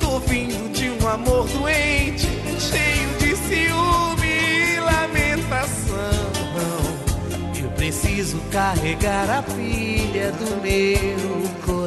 [0.00, 2.26] Tô vindo de um amor doente,
[2.58, 6.32] cheio de ciúme e lamentação.
[7.62, 11.81] Eu preciso carregar a pilha do meu coração.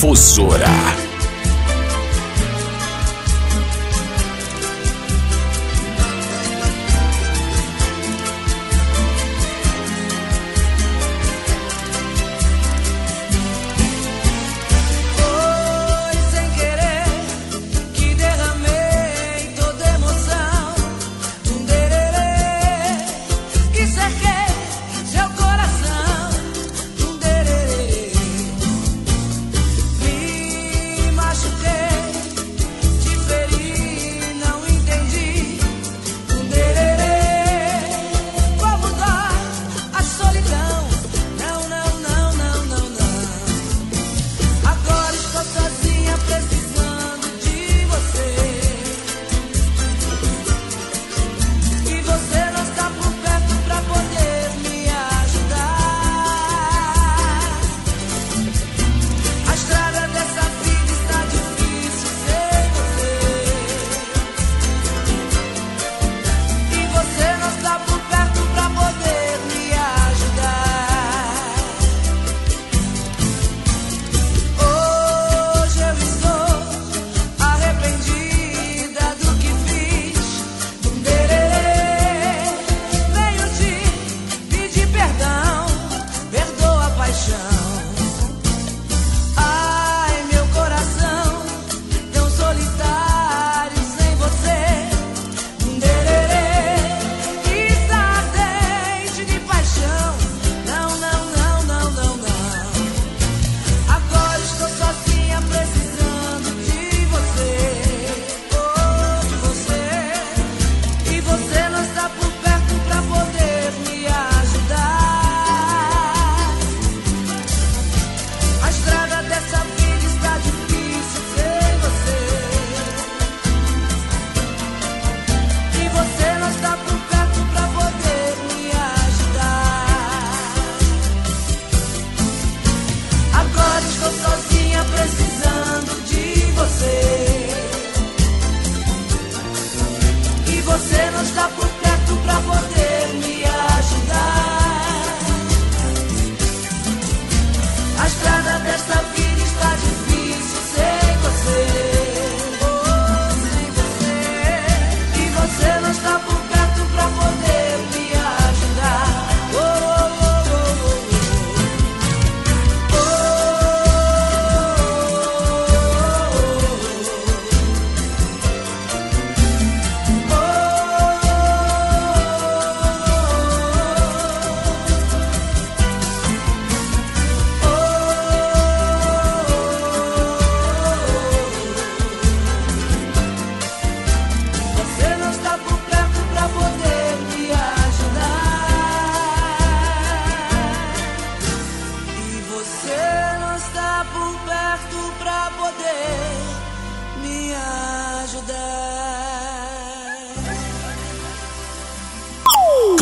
[0.00, 0.99] Difusora.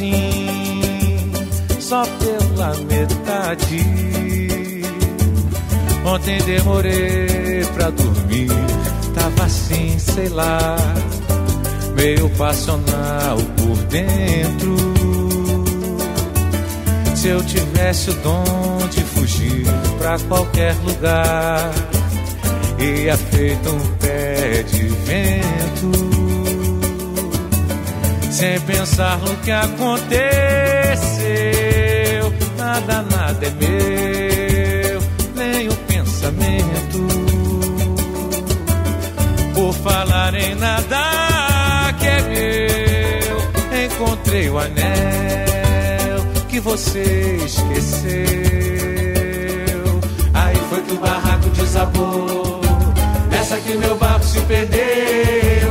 [0.00, 1.30] assim,
[1.78, 3.84] só pela metade.
[6.04, 8.48] Ontem demorei pra dormir,
[9.14, 10.76] tava assim, sei lá,
[11.94, 14.76] meio passional por dentro.
[17.14, 19.66] Se eu tivesse o dom de fugir
[19.98, 21.70] pra qualquer lugar,
[22.78, 26.19] ia feito um pé de vento
[28.40, 30.00] sem pensar no que aconteceu.
[32.56, 35.02] Nada, nada é meu,
[35.36, 37.06] nem o pensamento.
[39.52, 43.36] Por falar em nada que é meu,
[43.84, 48.00] encontrei o anel que você esqueceu.
[50.32, 52.62] Aí foi que o barraco desabou.
[53.30, 55.69] Nessa que meu barco se perdeu.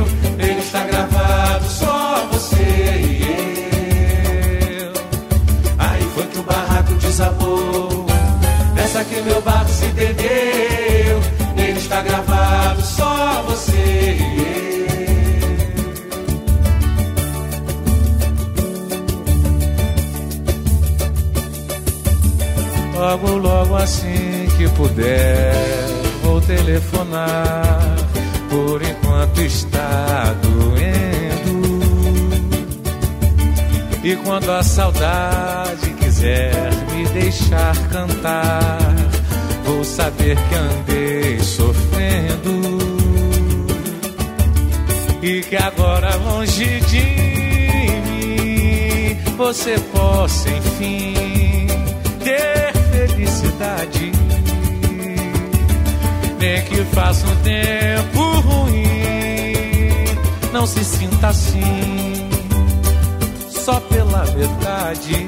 [23.10, 25.52] Logo, logo assim que puder,
[26.22, 27.96] vou telefonar.
[28.48, 31.80] Por enquanto está doendo.
[34.04, 38.78] E quando a saudade quiser me deixar cantar,
[39.64, 42.78] vou saber que andei sofrendo.
[45.20, 47.02] E que agora longe de
[48.06, 51.50] mim você possa enfim
[53.40, 54.12] felicidade.
[56.38, 58.84] Nem que faça um tempo ruim,
[60.52, 62.28] não se sinta assim,
[63.50, 65.26] só pela verdade.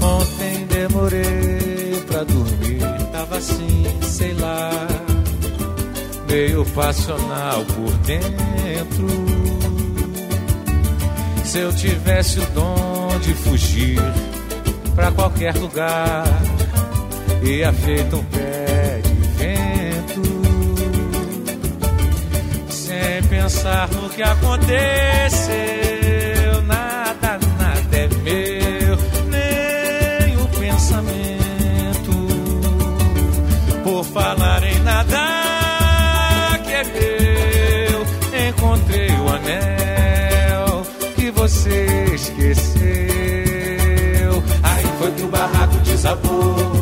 [0.00, 2.80] Ontem demorei pra dormir,
[3.12, 4.70] tava assim, sei lá,
[6.28, 9.30] meio passional por dentro.
[11.44, 14.00] Se eu tivesse o dom de fugir
[15.00, 16.24] pra qualquer lugar,
[17.42, 20.22] ia feito um pé de vento,
[22.68, 25.89] sem pensar no que aconteceu.
[46.10, 46.79] Barraco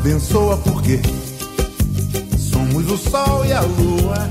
[0.00, 0.98] abençoa porque
[2.38, 4.30] somos o sol e a lua.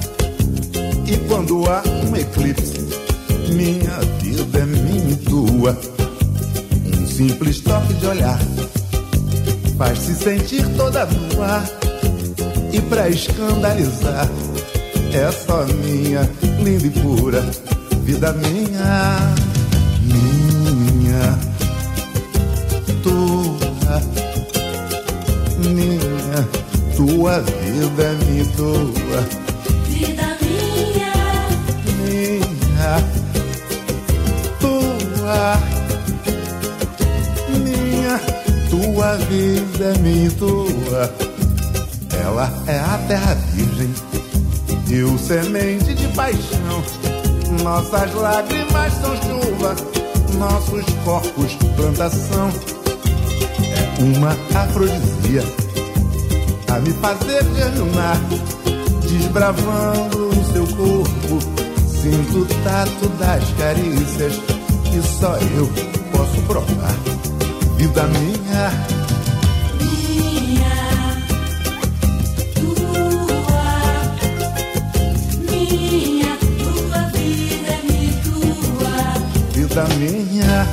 [1.05, 2.79] E quando há um eclipse,
[3.53, 5.77] minha vida é minha e tua.
[6.97, 8.39] Um simples toque de olhar
[9.77, 11.63] faz-se sentir toda nua.
[12.73, 14.27] E pra escandalizar,
[15.13, 16.27] é só minha,
[16.63, 17.45] linda e pura,
[18.03, 19.19] vida minha,
[20.03, 21.39] minha,
[23.03, 24.28] tua,
[25.69, 26.47] minha,
[26.95, 29.21] tua vida é minha e tua.
[29.87, 31.13] Vida minha,
[31.97, 33.03] minha,
[34.59, 35.59] tua,
[37.49, 38.19] minha,
[38.69, 41.13] tua vida é minha e tua.
[42.21, 43.93] Ela é a terra virgem
[44.89, 46.83] e o semente de paixão.
[47.63, 49.75] Nossas lágrimas são chuva,
[50.37, 52.49] nossos corpos plantação.
[53.61, 55.43] É uma afrodisia
[56.79, 58.17] a me fazer germinar,
[59.01, 61.39] desbravando o seu corpo.
[61.85, 64.35] Sinto o tato das carícias
[64.89, 65.69] que só eu
[66.13, 66.95] posso provar.
[67.75, 68.71] vida minha.
[69.81, 70.77] Minha,
[72.55, 73.81] tua,
[75.51, 78.97] minha, tua vida é minha tua.
[79.53, 80.67] Vida minha,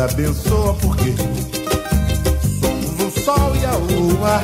[0.00, 1.14] abençoa porque
[2.60, 4.42] somos o sol e a lua.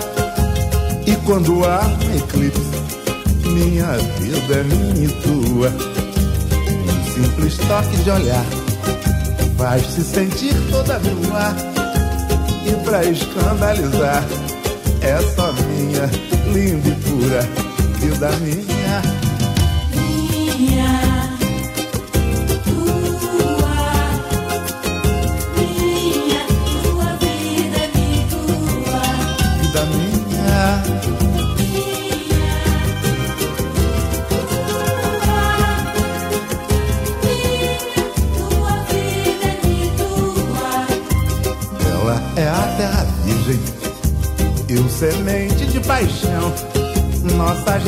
[1.06, 2.60] E quando há um eclipse,
[3.46, 5.68] minha vida é minha e tua.
[6.68, 8.44] Um simples toque de olhar
[9.56, 11.54] faz se sentir toda nua.
[12.66, 14.24] E pra escandalizar,
[15.00, 16.10] é só minha,
[16.52, 17.42] linda e pura
[18.00, 18.30] vida.
[18.40, 19.02] Minha,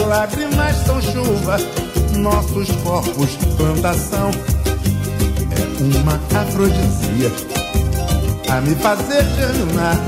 [0.07, 1.57] lágrimas são chuva,
[2.17, 4.31] nossos corpos plantação.
[5.51, 7.33] É uma afrodisia
[8.51, 9.99] a me fazer germinar,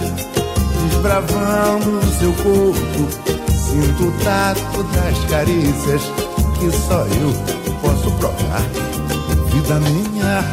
[0.83, 3.31] desbravando seu corpo.
[3.53, 6.03] Sinto o tato das carícias
[6.59, 7.33] que só eu
[7.81, 8.63] posso provar.
[9.53, 10.45] Vida Minha,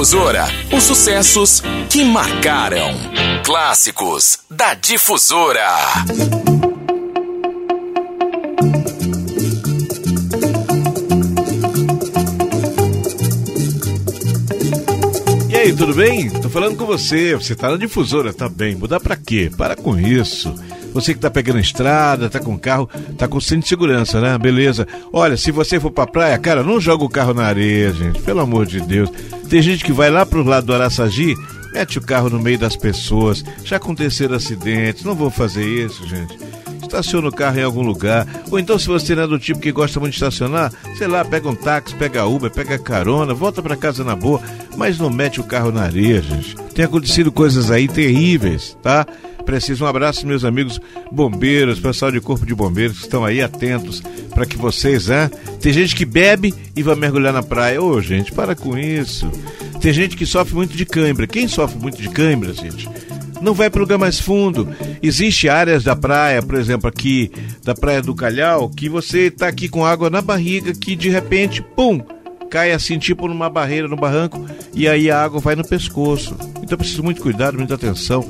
[0.00, 2.88] Difusora, os sucessos que marcaram.
[3.44, 5.68] Clássicos da Difusora.
[15.50, 16.30] E aí, tudo bem?
[16.30, 17.34] Tô falando com você.
[17.34, 18.74] Você tá na difusora, tá bem.
[18.76, 19.52] Mudar pra quê?
[19.54, 20.54] Para com isso.
[20.92, 24.36] Você que tá pegando estrada, tá com carro, tá com cinto de segurança, né?
[24.38, 24.86] Beleza.
[25.12, 28.20] Olha, se você for pra praia, cara, não joga o carro na areia, gente.
[28.22, 29.10] Pelo amor de Deus.
[29.48, 31.34] Tem gente que vai lá pro lado do Araçagi,
[31.72, 33.44] mete o carro no meio das pessoas.
[33.64, 35.04] Já aconteceram acidentes.
[35.04, 36.38] Não vou fazer isso, gente.
[36.82, 38.26] Estaciona o carro em algum lugar.
[38.50, 41.24] Ou então, se você não é do tipo que gosta muito de estacionar, sei lá,
[41.24, 44.40] pega um táxi, pega Uber, pega carona, volta pra casa na boa,
[44.76, 46.56] mas não mete o carro na areia, gente.
[46.74, 49.06] Tem acontecido coisas aí terríveis, tá?
[49.44, 50.80] Preciso um abraço, meus amigos
[51.10, 54.02] bombeiros, pessoal de corpo de bombeiros que estão aí atentos
[54.34, 55.30] para que vocês, né?
[55.60, 57.82] Tem gente que bebe e vai mergulhar na praia.
[57.82, 59.30] Ô, gente, para com isso.
[59.80, 61.26] Tem gente que sofre muito de cãibra.
[61.26, 62.88] Quem sofre muito de cãibra, gente?
[63.40, 64.68] não vai para lugar mais fundo.
[65.02, 67.32] Existe áreas da praia, por exemplo, aqui
[67.64, 71.62] da Praia do Calhau, que você está aqui com água na barriga, que de repente,
[71.62, 72.00] pum,
[72.50, 74.44] cai assim, tipo numa barreira, no barranco,
[74.74, 76.36] e aí a água vai no pescoço.
[76.62, 78.28] Então preciso muito cuidado, muita atenção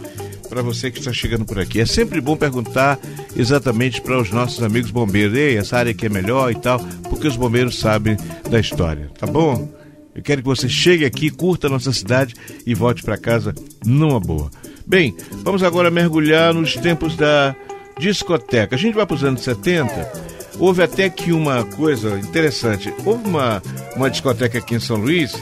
[0.50, 1.80] para você que está chegando por aqui.
[1.80, 2.98] É sempre bom perguntar
[3.36, 7.28] exatamente para os nossos amigos bombeiros, ei, essa área aqui é melhor e tal, porque
[7.28, 8.16] os bombeiros sabem
[8.50, 9.72] da história, tá bom?
[10.12, 12.34] Eu quero que você chegue aqui, curta a nossa cidade
[12.66, 13.54] e volte para casa
[13.86, 14.50] numa boa.
[14.84, 15.14] Bem,
[15.44, 17.54] vamos agora mergulhar nos tempos da
[17.96, 18.74] discoteca.
[18.74, 20.12] A gente vai para os anos 70.
[20.58, 22.92] Houve até que uma coisa interessante.
[23.04, 23.62] Houve uma,
[23.94, 25.32] uma discoteca aqui em São Luís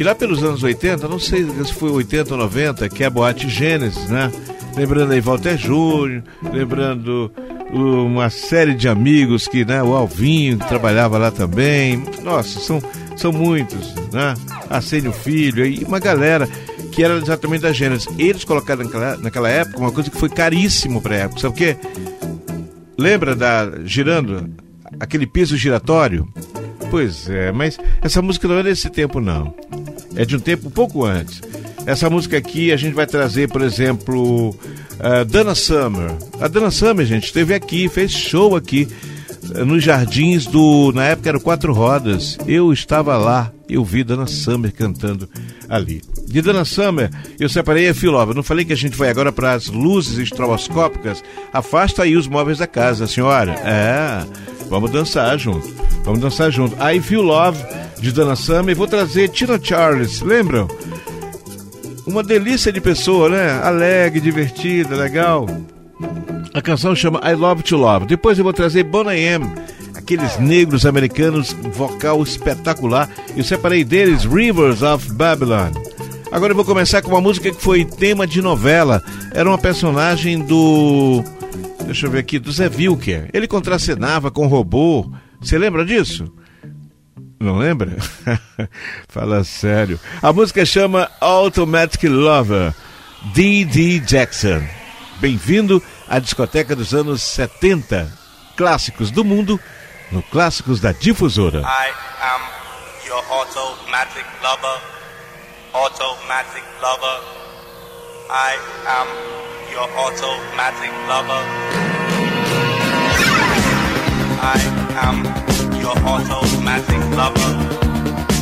[0.00, 3.10] que lá pelos anos 80, não sei se foi 80 ou 90, que é a
[3.10, 4.32] Boate Gênesis, né?
[4.74, 7.30] Lembrando aí Walter Júnior, lembrando
[7.70, 12.02] uma série de amigos que, né, o Alvinho que trabalhava lá também.
[12.22, 12.82] Nossa, são,
[13.14, 14.32] são muitos, né?
[14.70, 16.48] Arsenio Filho e uma galera
[16.90, 18.08] que era exatamente da Gênesis.
[18.18, 21.76] Eles colocaram naquela, naquela época uma coisa que foi caríssimo para época, sabe o quê?
[22.96, 24.48] Lembra da girando
[24.98, 26.26] aquele piso giratório?
[26.90, 29.54] Pois é, mas essa música não é desse tempo não.
[30.14, 31.40] É de um tempo pouco antes.
[31.86, 34.54] Essa música aqui a gente vai trazer, por exemplo,
[34.98, 36.10] a Dana Summer.
[36.40, 38.88] A Dana Summer, gente, esteve aqui, fez show aqui
[39.66, 40.92] nos jardins do.
[40.92, 42.38] Na época era Quatro Rodas.
[42.46, 45.28] Eu estava lá, eu vi Dana Summer cantando
[45.68, 46.02] ali.
[46.26, 48.34] De Dana Summer, eu separei a Filova.
[48.34, 51.24] Não falei que a gente vai agora para as luzes estroboscópicas?
[51.52, 53.52] Afasta aí os móveis da casa, senhora.
[53.64, 54.24] É,
[54.68, 55.68] vamos dançar junto.
[56.04, 56.76] Vamos dançar junto.
[56.76, 57.58] I Feel Love,
[58.00, 58.70] de Dana Summer.
[58.70, 60.68] E vou trazer Tina Charles, lembram?
[62.06, 63.60] Uma delícia de pessoa, né?
[63.62, 65.46] Alegre, divertida, legal.
[66.52, 68.06] A canção chama I Love to Love.
[68.06, 69.46] Depois eu vou trazer Bonnie M
[69.94, 73.08] aqueles negros americanos, vocal espetacular.
[73.36, 75.70] Eu separei deles Rivers of Babylon.
[76.32, 79.02] Agora eu vou começar com uma música que foi tema de novela.
[79.32, 81.22] Era uma personagem do.
[81.84, 83.30] Deixa eu ver aqui, do Zé Wilker.
[83.32, 85.10] Ele contracenava com robô.
[85.40, 86.32] Você lembra disso?
[87.40, 87.96] Não lembra?
[89.08, 89.98] Fala sério.
[90.20, 92.74] A música chama Automatic Lover,
[93.32, 94.00] D.D.
[94.00, 94.62] Jackson.
[95.20, 98.12] Bem-vindo à discoteca dos anos 70.
[98.58, 99.58] Clássicos do mundo
[100.12, 101.60] no Clássicos da Difusora.
[101.60, 101.90] I
[102.20, 102.42] am
[103.06, 104.82] your automatic lover,
[105.72, 107.20] automatic lover.
[108.28, 109.08] I am
[109.72, 111.42] your automatic lover.
[114.42, 114.60] I
[115.06, 115.24] am
[115.80, 116.49] your automatic
[117.16, 117.52] lover,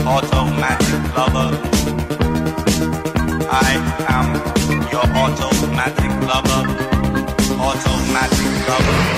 [0.06, 1.50] automatic lover.
[3.50, 3.72] I
[4.08, 4.28] am
[4.92, 6.62] your automatic lover,
[7.60, 9.17] automatic lover.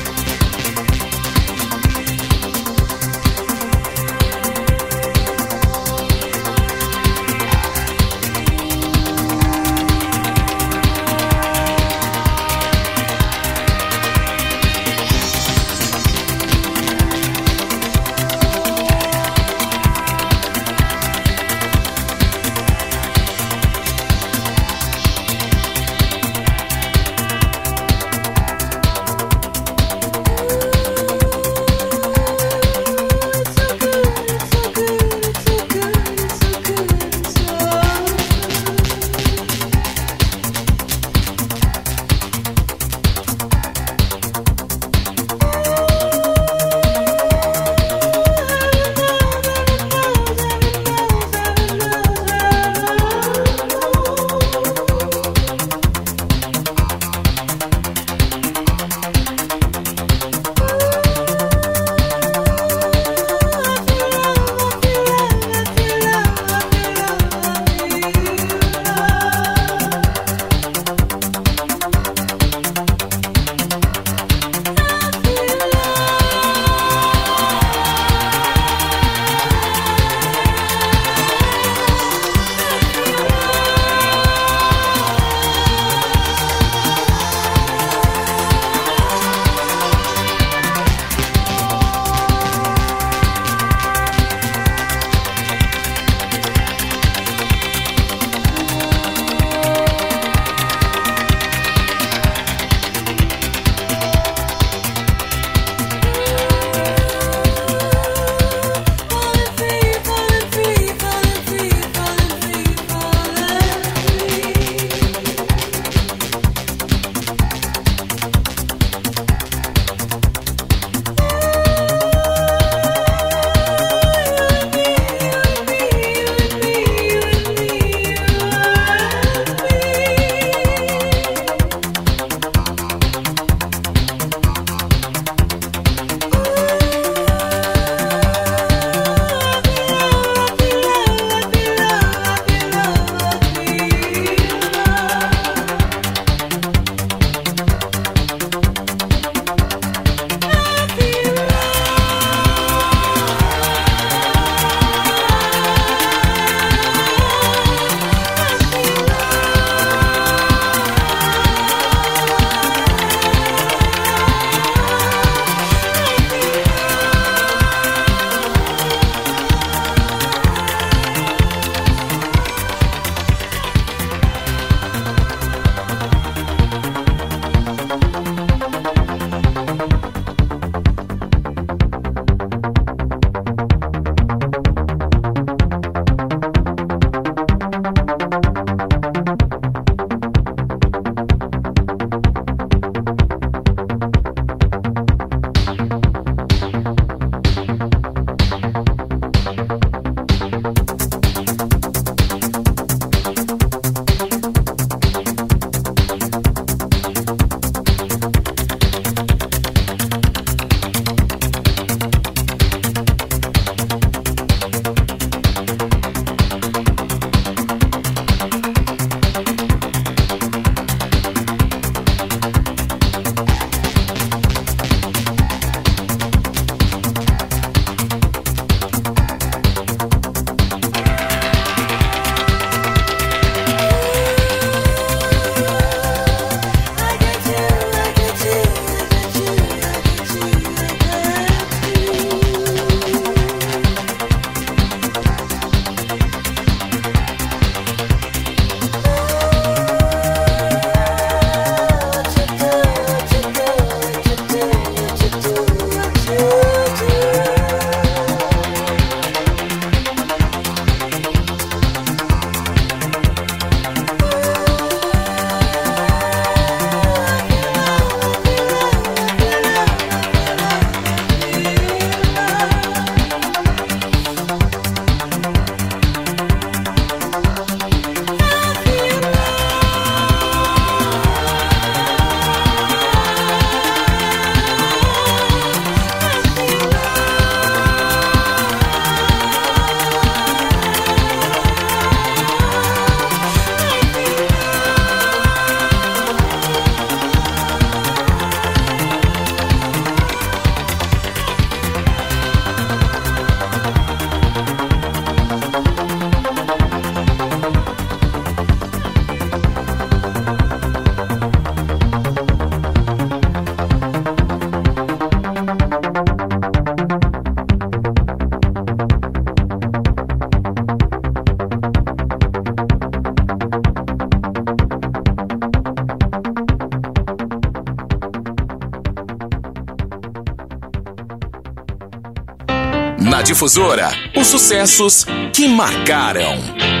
[333.61, 335.23] Difusora, os sucessos
[335.53, 336.57] que marcaram.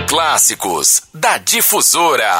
[0.07, 2.35] Clássicos da Difusora.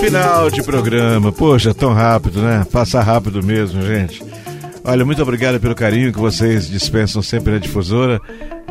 [0.00, 1.30] Final de programa.
[1.30, 2.66] Poxa, tão rápido, né?
[2.72, 4.24] Passa rápido mesmo, gente.
[4.82, 8.18] Olha, muito obrigado pelo carinho que vocês dispensam sempre na difusora,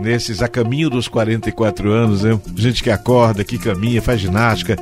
[0.02, 2.40] nesses a caminho dos 44 anos, né?
[2.56, 4.76] Gente que acorda, que caminha, faz ginástica,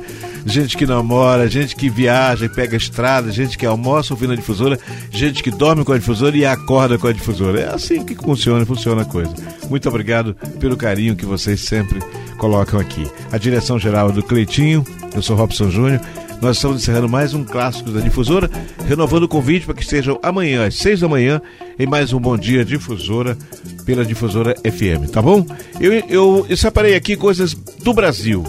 [0.48, 4.78] gente que namora, gente que viaja e pega estrada, gente que almoça ouvindo a difusora,
[5.10, 7.60] gente que dorme com a difusora e acorda com a difusora.
[7.60, 9.34] É assim que funciona, funciona a coisa.
[9.68, 12.00] Muito obrigado pelo carinho que vocês sempre
[12.38, 13.06] colocam aqui.
[13.30, 14.84] A direção geral é do Cleitinho,
[15.14, 16.00] eu sou Robson Júnior.
[16.40, 18.48] Nós estamos encerrando mais um clássico da Difusora,
[18.86, 21.42] renovando o convite para que estejam amanhã às seis da manhã
[21.76, 23.36] em mais um Bom Dia Difusora
[23.84, 25.44] pela Difusora FM, tá bom?
[25.80, 28.44] Eu, eu, eu separei aqui coisas do Brasil,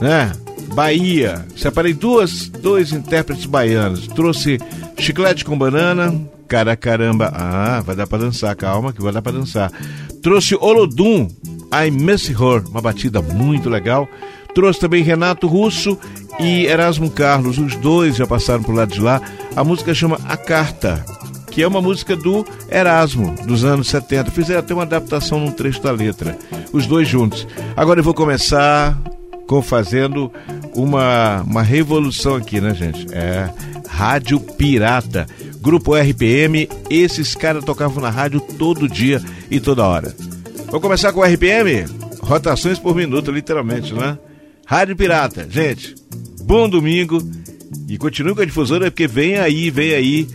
[0.00, 0.32] né?
[0.72, 4.06] Bahia, separei duas, dois intérpretes baianos.
[4.06, 4.58] Trouxe
[4.98, 6.14] Chiclete com Banana,
[6.48, 9.70] cara caramba, ah, vai dar para dançar, calma que vai dar para dançar.
[10.22, 11.28] Trouxe Olodum,
[11.72, 14.08] I Miss Her, uma batida muito legal.
[14.54, 15.98] Trouxe também Renato Russo
[16.38, 19.20] e Erasmo Carlos, os dois já passaram por lado de lá.
[19.54, 21.04] A música chama A Carta,
[21.50, 24.30] que é uma música do Erasmo, dos anos 70.
[24.30, 26.38] Fizeram até uma adaptação num trecho da letra,
[26.72, 27.46] os dois juntos.
[27.76, 28.98] Agora eu vou começar
[29.46, 30.32] com fazendo
[30.74, 33.06] uma, uma revolução aqui, né, gente?
[33.12, 33.50] É
[33.88, 35.26] Rádio Pirata.
[35.60, 40.14] Grupo RPM, esses caras tocavam na rádio todo dia e toda hora.
[40.68, 41.84] Vou começar com o RPM?
[42.20, 44.18] Rotações por minuto, literalmente, né?
[44.66, 45.46] Rádio Pirata.
[45.48, 45.94] Gente,
[46.44, 47.22] bom domingo
[47.88, 50.28] e continue com a difusora porque vem aí, vem aí.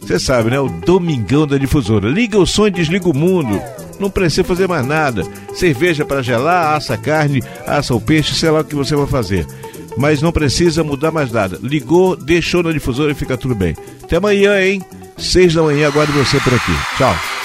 [0.00, 0.58] Você sabe, né?
[0.58, 2.08] O Domingão da Difusora.
[2.08, 3.60] Liga o som e desliga o mundo.
[4.00, 5.22] Não precisa fazer mais nada.
[5.54, 9.46] Cerveja para gelar, assa carne, assa o peixe, sei lá o que você vai fazer.
[9.96, 11.58] Mas não precisa mudar mais nada.
[11.62, 13.76] Ligou, deixou na difusora e fica tudo bem.
[14.02, 14.82] Até amanhã, hein?
[15.16, 16.72] Seis da manhã, aguardo você por aqui.
[16.96, 17.41] Tchau.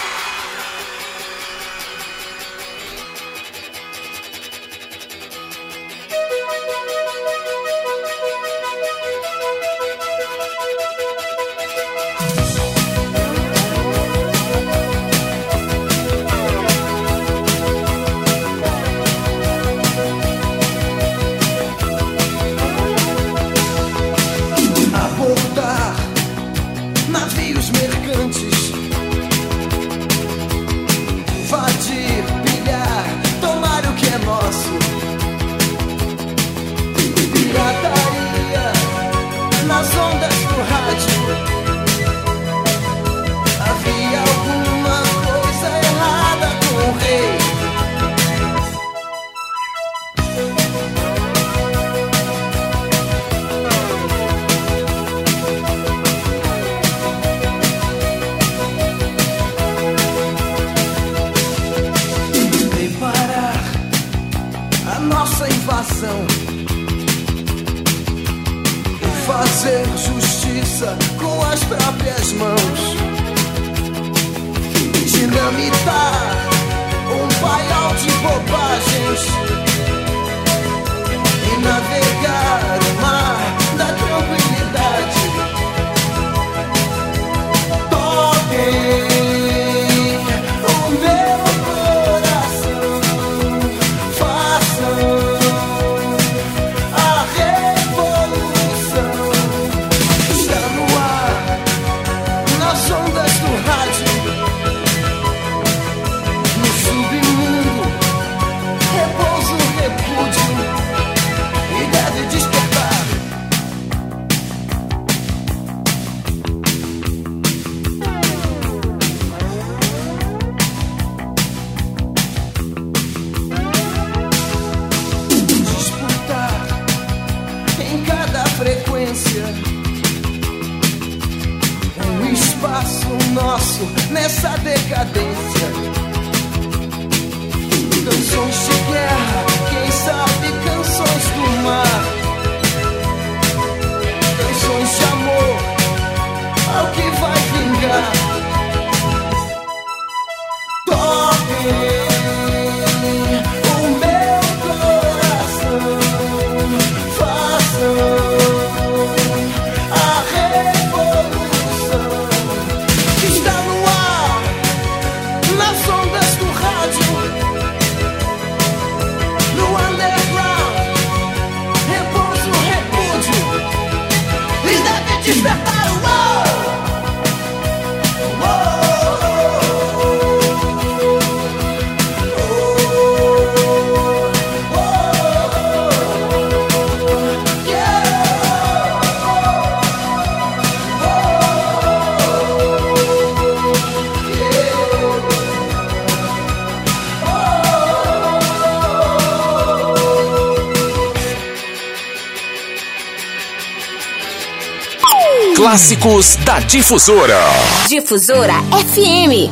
[205.97, 207.39] Clássicos da Difusora.
[207.87, 209.49] Difusora FM.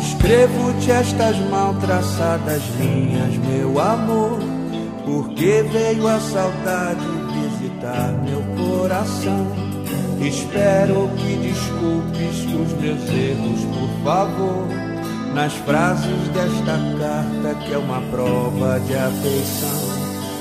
[0.00, 4.55] Escrevo-te estas mal traçadas linhas, meu amor,
[5.06, 9.46] porque veio a saudade visitar meu coração.
[10.20, 14.66] Espero que desculpes os meus erros, por favor,
[15.32, 19.96] nas frases desta carta que é uma prova de afeição.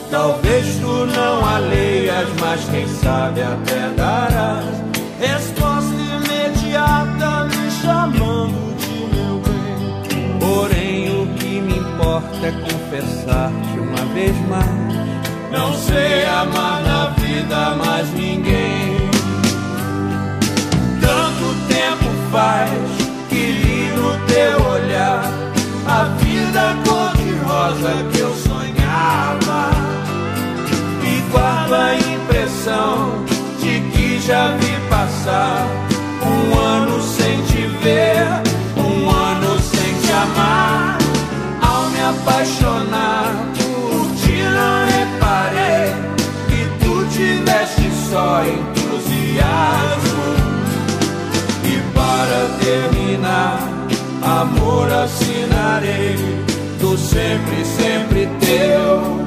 [0.10, 4.66] Talvez tu não a leias, mas quem sabe até darás
[5.20, 10.40] resposta imediata me chamando de meu bem.
[10.40, 13.75] Porém, o que me importa é confessar-te uma
[14.16, 14.70] vez mais:
[15.52, 19.10] não sei amar na vida mais ninguém.
[21.02, 22.72] Tanto tempo faz
[23.30, 25.22] que li no teu olhar
[25.86, 29.70] a vida cor-de-rosa que eu sonhava.
[31.04, 33.26] E guardo a impressão
[33.60, 35.68] de que já vi passar
[36.24, 36.85] um ano
[48.48, 50.24] entusiasmo.
[51.64, 53.60] E para terminar,
[54.22, 56.16] amor assinarei
[56.80, 59.25] do sempre, sempre teu.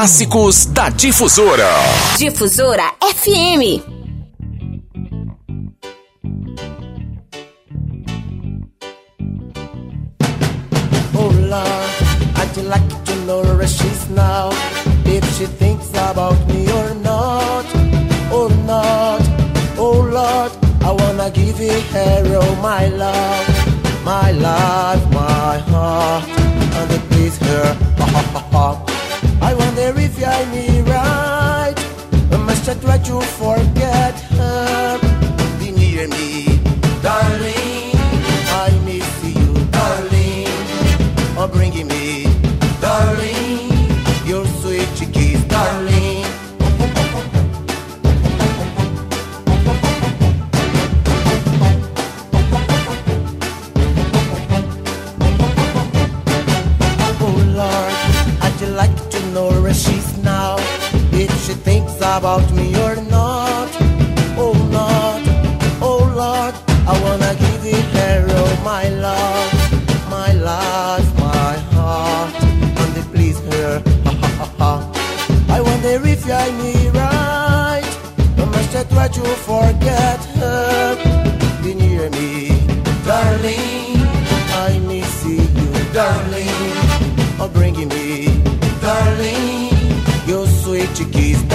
[0.00, 1.68] Clássicos da Difusora.
[2.16, 3.82] Difusora FM.
[11.14, 11.90] Oh Lord,
[12.34, 14.48] I'd like to know where she's now.
[15.04, 17.66] If she thinks about me or not.
[18.32, 19.20] Oh not,
[19.76, 26.39] oh Lord, I wanna give you her all my love, my life, my heart,
[32.60, 33.79] Or must I try to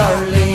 [0.06, 0.55] darling.